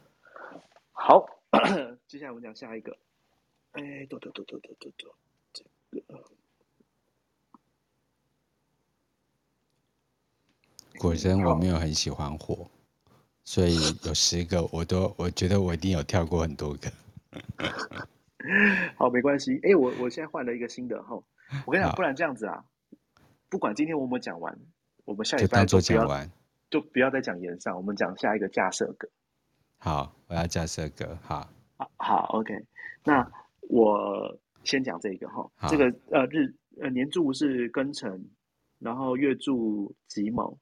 [0.92, 1.24] 好，
[2.10, 2.98] 接下来我们讲下一个，
[3.74, 5.08] 哎，嘟嘟嘟嘟嘟嘟嘟，
[5.54, 6.35] 这个。
[11.00, 12.68] 果真我没有很喜欢火，
[13.44, 16.92] 所以有十个我都我觉得我一定有跳过很多个。
[18.96, 19.56] 好，没关系。
[19.64, 21.16] 哎、欸，我我现在换了一个新的哈。
[21.66, 22.64] 我跟你讲，不然这样子啊，
[23.50, 24.58] 不管今天我们讲完，
[25.04, 26.30] 我们下礼拜就讲完，
[26.70, 29.10] 就不要再讲炎上，我们讲下一个架设格。
[29.78, 31.18] 好，我要架设格。
[31.24, 32.54] 好，好，好，OK。
[33.04, 33.32] 那
[33.62, 38.30] 我先讲这个哈，这个呃日呃年柱是庚辰，
[38.80, 40.58] 然后月柱己卯，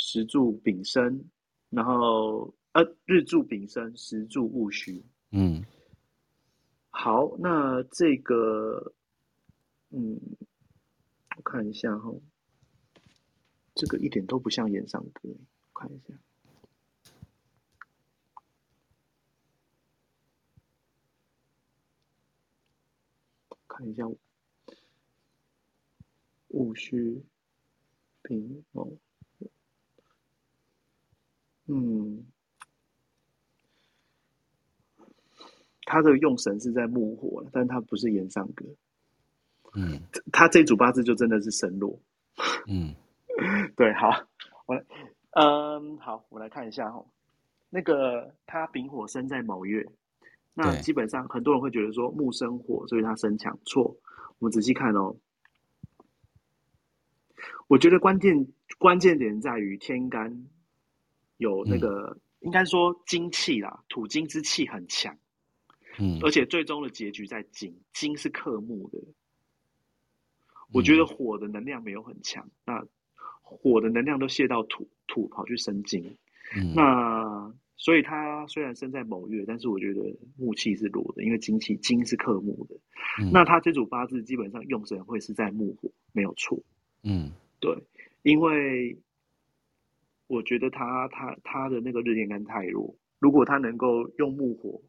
[0.00, 1.30] 时柱丙申，
[1.68, 5.04] 然后呃日柱丙申，时柱戊戌。
[5.30, 5.62] 嗯。
[6.88, 8.94] 好，那这个，
[9.90, 10.18] 嗯，
[11.36, 12.10] 我看一下哈，
[13.74, 16.14] 这个一点都不像演上格，我看一下，
[23.68, 24.04] 看一下，
[26.48, 27.22] 戊戌
[28.22, 28.90] 丙卯，
[31.70, 32.26] 嗯。
[35.86, 38.64] 他的用神是在木火，但他不是炎上格。
[39.74, 40.00] 嗯，
[40.30, 41.98] 他这组八字就真的是神弱。
[42.68, 42.94] 嗯，
[43.74, 44.08] 对，好，
[44.66, 44.84] 我来，
[45.32, 47.04] 嗯，好，我来看一下哈。
[47.70, 49.84] 那个他丙火生在卯月，
[50.54, 53.58] 那基本上很多人会觉得说木生火，所以他生强。
[53.64, 53.96] 错，
[54.38, 55.16] 我们仔细看哦。
[57.66, 58.46] 我觉得关键
[58.78, 60.46] 关键点在于天干
[61.40, 65.16] 有那个，嗯、应该说金气啦，土金之气很强。
[65.98, 68.98] 嗯，而且最终的结局在金，金是克木的。
[70.72, 72.86] 我觉得火的能量没有很强，那
[73.42, 76.16] 火的能量都泄到土，土跑去生金。
[76.54, 80.00] 嗯，那所以他虽然生在某月，但是我觉得
[80.36, 82.76] 木气是弱的，因为金气金是克木的。
[83.20, 86.58] 嗯，那他这组八字基本上用神会是在木火，没有错。
[87.02, 87.76] 嗯，对，
[88.22, 88.96] 因为
[90.30, 94.80] 我觉得他他他的那个日天干太弱，如果他能够用木火。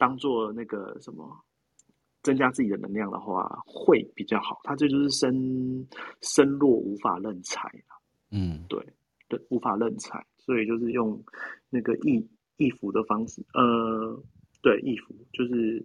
[0.00, 1.28] 当做那个什么，
[2.22, 4.60] 增加自己的能量的话，会比较好。
[4.62, 5.84] 他这就是身
[6.22, 7.68] 身弱无法任财，
[8.30, 8.78] 嗯，对
[9.28, 11.20] 对，无法任财，所以就是用
[11.68, 12.24] 那个易
[12.58, 14.22] 易符的方式，呃，
[14.62, 15.84] 对，易符就是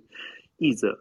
[0.57, 0.95] 易者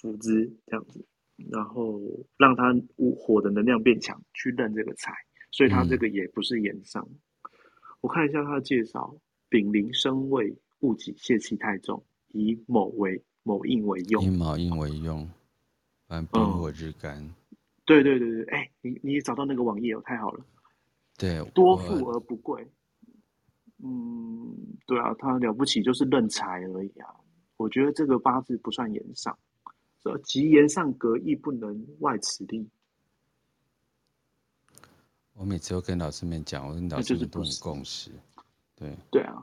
[0.00, 1.04] 服之这样子，
[1.50, 2.00] 然后
[2.36, 5.12] 让他无火的能量变强，去认这个财。
[5.50, 7.02] 所以他这个也不是炎上。
[7.10, 7.18] 嗯、
[8.00, 9.14] 我看一下他的介绍，
[9.48, 10.56] 丙临生位。
[10.82, 15.28] 戊己泄气太重，以某为某印为用，以某印为用，
[16.08, 17.34] 嗯，丙火日干、嗯。
[17.84, 20.42] 对对对对，哎、欸，你你找到那个网页哦，太好了。
[21.18, 22.66] 对，多富而不贵。
[23.84, 27.08] 嗯，对啊，他了不起就是任财而已啊。
[27.58, 29.38] 我觉得这个八字不算炎上，
[30.24, 32.66] 即炎上格亦不能外此例。
[35.40, 38.10] 我每次都跟老师们讲，我跟老师们都很共识。
[38.76, 39.42] 对对啊。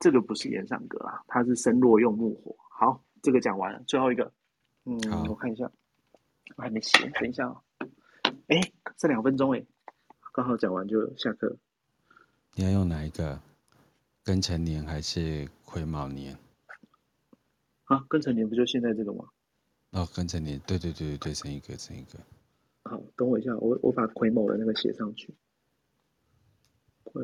[0.00, 2.56] 这个不是炎上格啊，它是身弱用木火。
[2.70, 4.32] 好，这个讲完了，最后一个，
[4.84, 5.70] 嗯，我看一下，
[6.56, 7.84] 我还没写，等一下啊、哦，
[8.48, 9.62] 哎，剩两分钟哎，
[10.32, 11.54] 刚好讲完就下课。
[12.54, 13.38] 你要用哪一个？
[14.24, 16.34] 庚辰年还是癸卯年？
[17.84, 19.26] 啊，庚辰年不就现在这个吗？
[19.90, 22.18] 哦，庚辰年，对对对对对，剩一个，剩一个。
[22.86, 25.34] 好，等我一下，我我把癸卯的那个写上去。
[27.04, 27.22] 癸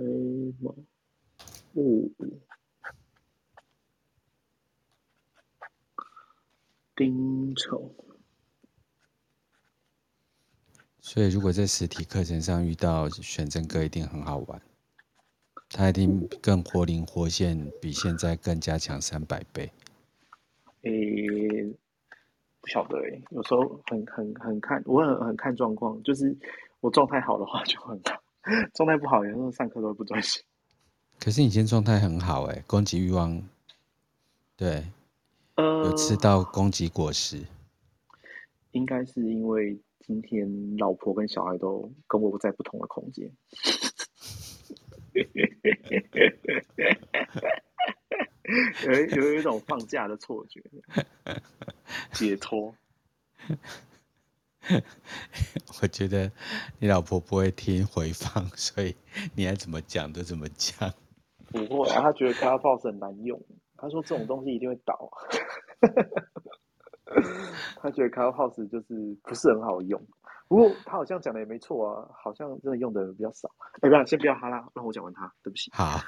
[0.60, 0.74] 卯，
[1.74, 2.12] 戊午。
[6.94, 7.94] 丁丑，
[11.00, 14.60] 所以如果在实体课程上遇到选正哥，一定很好玩。
[15.70, 19.72] 他一定更活灵活现，比现在更加强三百倍。
[20.82, 21.74] 诶、欸，
[22.62, 26.02] 不晓得诶、欸，有时候很很很看，我很很看状况。
[26.02, 26.34] 就是
[26.80, 28.22] 我状态好的话就很好，
[28.72, 30.42] 状态不好，有时候上课都不专心。
[31.20, 33.42] 可是你今天状态很好诶、欸，攻击欲望，
[34.56, 34.84] 对。
[35.58, 37.44] 有吃到攻击果实，呃，
[38.72, 43.30] 应该是因为今天老婆跟小孩都跟我在不同的空间，
[48.84, 50.62] 有有一种放假的错觉，
[52.12, 52.74] 解脱。
[55.80, 56.30] 我觉得
[56.78, 58.94] 你老婆不会听回放，所以
[59.34, 60.92] 你爱怎么讲就怎么讲。
[61.48, 63.40] 不会啊，他觉得 Clubhouse 很难用。
[63.76, 65.10] 他说这种东西一定会倒，
[67.76, 70.00] 他觉得 Clubhouse 就是不是很好用。
[70.46, 73.50] 不过他好像讲的也没错啊，好像真的用的比较少。
[73.80, 75.70] 哎，不要，先不要哈拉，让我讲完他，对不起。
[75.74, 75.98] 好，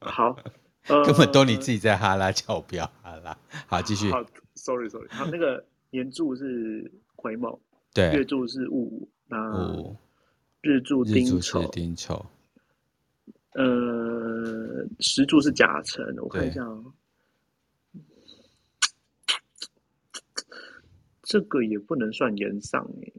[0.00, 0.36] 好，
[1.04, 3.38] 根本都你自己在哈拉，叫我不要哈拉。
[3.66, 4.10] 好，继续。
[4.10, 4.24] 好
[4.54, 5.08] ，sorry，sorry。
[5.10, 7.58] 好，那个年柱是癸卯，
[7.94, 9.96] 对，月柱是戊午，那
[10.60, 12.26] 日柱丁丑，丁丑，
[13.52, 16.84] 呃，石柱是甲辰，我看一下啊。
[21.22, 23.12] 这个也不能算延上哎，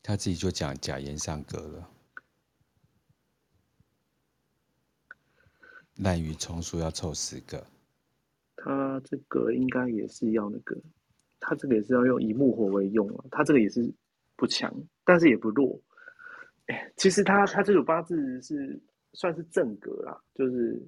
[0.00, 1.90] 他自己就讲假言上格了。
[5.98, 7.64] 滥竽充数要凑十个，
[8.56, 10.76] 他这个应该也是要那个，
[11.38, 13.88] 他这个也是要用以木火为用啊，他这个也是
[14.34, 14.74] 不强，
[15.04, 15.80] 但是也不弱。
[16.66, 18.76] 哎，其实他他这个八字是
[19.12, 20.82] 算是正格啦，就是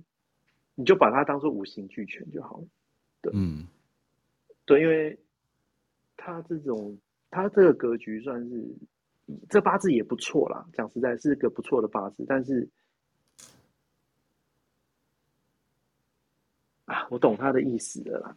[0.75, 2.67] 你就把它当做五行俱全就好了。
[3.23, 3.65] 对，嗯，
[4.65, 5.17] 对，因为
[6.17, 6.99] 他这种
[7.31, 8.77] 他这个格局算是
[9.49, 12.69] 这八字也不错啦，讲实在是个不错的八字，但是。
[17.11, 18.37] 我懂他的意思了啦。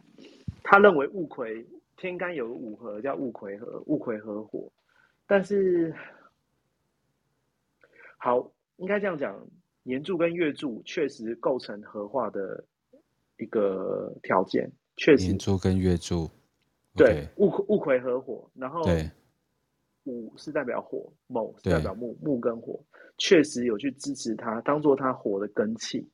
[0.62, 1.64] 他认为戊癸
[1.96, 4.70] 天干有五合叫戊癸合，戊癸合火。
[5.26, 5.94] 但是，
[8.18, 9.40] 好，应该这样讲，
[9.82, 12.64] 年柱跟月柱确实构成合化的
[13.38, 14.70] 一个条件。
[14.96, 16.28] 确实，年柱跟月柱，
[16.94, 19.10] 对，戊戊癸合火，然后对，
[20.04, 22.78] 午是代表火，卯是代表木，木跟火
[23.16, 26.06] 确实有去支持它，当做它火的根气。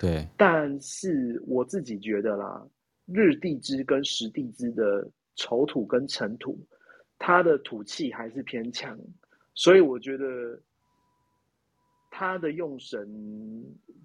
[0.00, 2.66] 对，但是我自己觉得啦，
[3.06, 6.58] 日地支跟时地支的丑土跟辰土，
[7.18, 8.98] 它的土气还是偏强，
[9.54, 10.60] 所以我觉得
[12.10, 13.08] 它的用神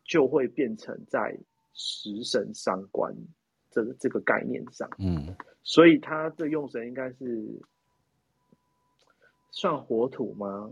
[0.04, 1.36] 就会变成在
[1.74, 3.14] 食神伤官
[3.72, 7.44] 这个这个概念上，嗯，所以它的用神应该是
[9.52, 10.70] 算火土吗？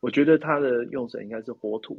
[0.00, 1.98] 我觉得它的用神应该是火土。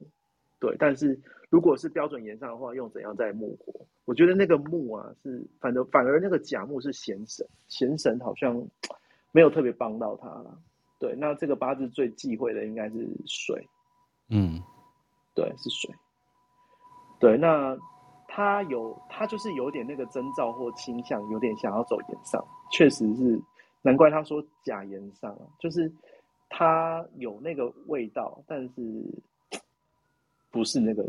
[0.65, 1.19] 对，但是
[1.51, 3.71] 如果是标准炎上的话，用怎样在木火？
[4.05, 8.67] 我觉得那个木啊，是反正反而那个甲木是闲神，闲神好像
[9.31, 10.57] 没有特别帮到他了。
[10.97, 13.63] 对，那这个八字最忌讳的应该是水。
[14.29, 14.59] 嗯，
[15.35, 15.93] 对，是水。
[17.19, 17.77] 对，那
[18.27, 23.39] 他有他就是有点那个征兆或倾向，有点想要走炎上，确实是
[23.83, 25.93] 难怪他说甲炎上啊，就是
[26.49, 28.81] 他有那个味道，但是。
[30.55, 31.05] 不是那个，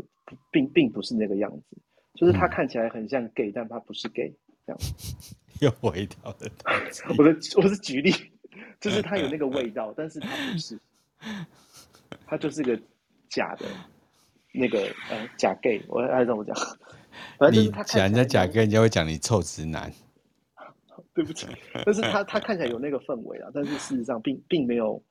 [0.51, 1.77] 并并不是那个样子，
[2.15, 4.35] 就是他看起来很像 gay，、嗯、但他不是 gay，
[4.65, 5.33] 这样子。
[5.61, 6.51] 有味道的。
[7.17, 8.11] 我是我是举例，
[8.81, 10.77] 就是他有那个味道，但是他不是，
[12.27, 12.77] 他就是个
[13.29, 13.65] 假的，
[14.53, 16.53] 那个呃假 gay，我爱这么讲。
[17.39, 19.89] 反正他讲人家假 gay，人家会讲你臭直男。
[21.15, 21.47] 对不起，
[21.85, 25.01] 但是他他看起来有那个氛围啊，但是事实上并并没有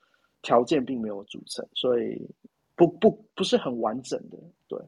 [0.42, 2.28] 条件，并没有组成，所以。
[2.76, 4.36] 不不不是很完整的，
[4.68, 4.78] 对，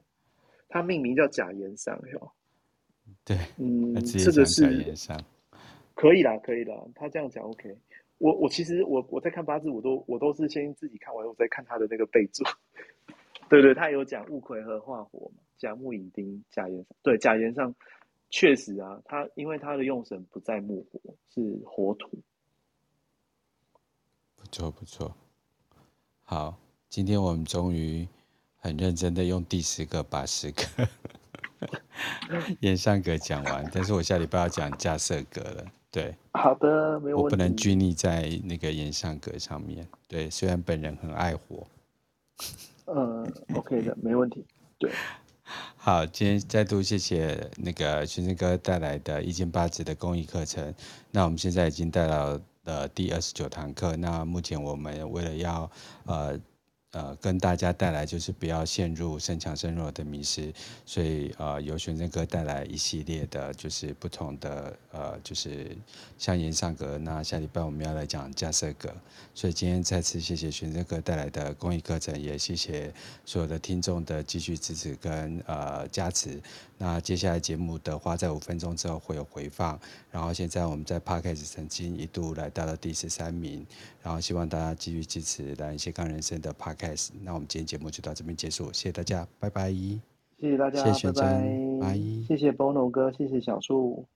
[0.68, 2.32] 它命名叫甲炎上，哟，
[3.24, 4.62] 对，嗯，这个是
[5.94, 7.76] 可以啦，可以啦，他这样讲 OK。
[8.18, 12.44] 我我其实我我在看八字，我都我都是先自己看完，我再看他的那个备注。
[13.48, 17.74] 对 对，他有讲戊癸和化火嘛，甲木乙丁，甲炎上，对，甲炎上
[18.28, 22.10] 确实啊，他因为他的用神不在木火，是火土，
[24.36, 25.16] 不错不错，
[26.22, 26.58] 好。
[26.90, 28.08] 今天我们终于
[28.56, 30.64] 很认真的用第十个把十个
[32.60, 41.66] 演上格讲完，但是我下礼拜要讲架设格了，对，好的，没有问题，我不能拘泥在那个演上格上面，对，虽然本人很爱火，
[42.86, 44.46] 嗯，OK 的，没问题，
[44.78, 44.90] 对，
[45.76, 50.74] 好，今天再度谢谢那个玄生哥带来的一间八子的公益课程，
[51.10, 55.70] 那我们现在已经带到了第二十九堂课，那目前我们为了要
[56.06, 56.40] 呃。
[56.92, 60.50] 呃，跟大家带来就是不要陷入身强身弱的迷失，
[60.86, 65.76] 所以呃，由玄真哥带来一系列的，就是不同的呃，就是
[66.16, 66.96] 像炎上格。
[66.96, 68.90] 那下礼拜我们要来讲架设格，
[69.34, 72.90] 所以今天再次谢谢玄真哥带来的公益课程，也谢谢
[73.26, 76.40] 所有的听众的继续支持跟呃加持。
[76.78, 79.78] 那接下来节目的话，在五分钟之后会有回放，
[80.12, 83.66] 然后现在我们在 Podcast 曾经一度来到了第十三名，
[84.00, 87.10] 然后希望大家继续支持蓝斜杠人生的 Podcast。
[87.22, 89.72] 那我们今天节目就到这边结束，谢谢大家，拜拜。
[89.72, 91.94] 谢谢大家，谢谢玄真，拜拜。
[92.28, 94.06] 谢谢 Bono 哥，谢谢小树。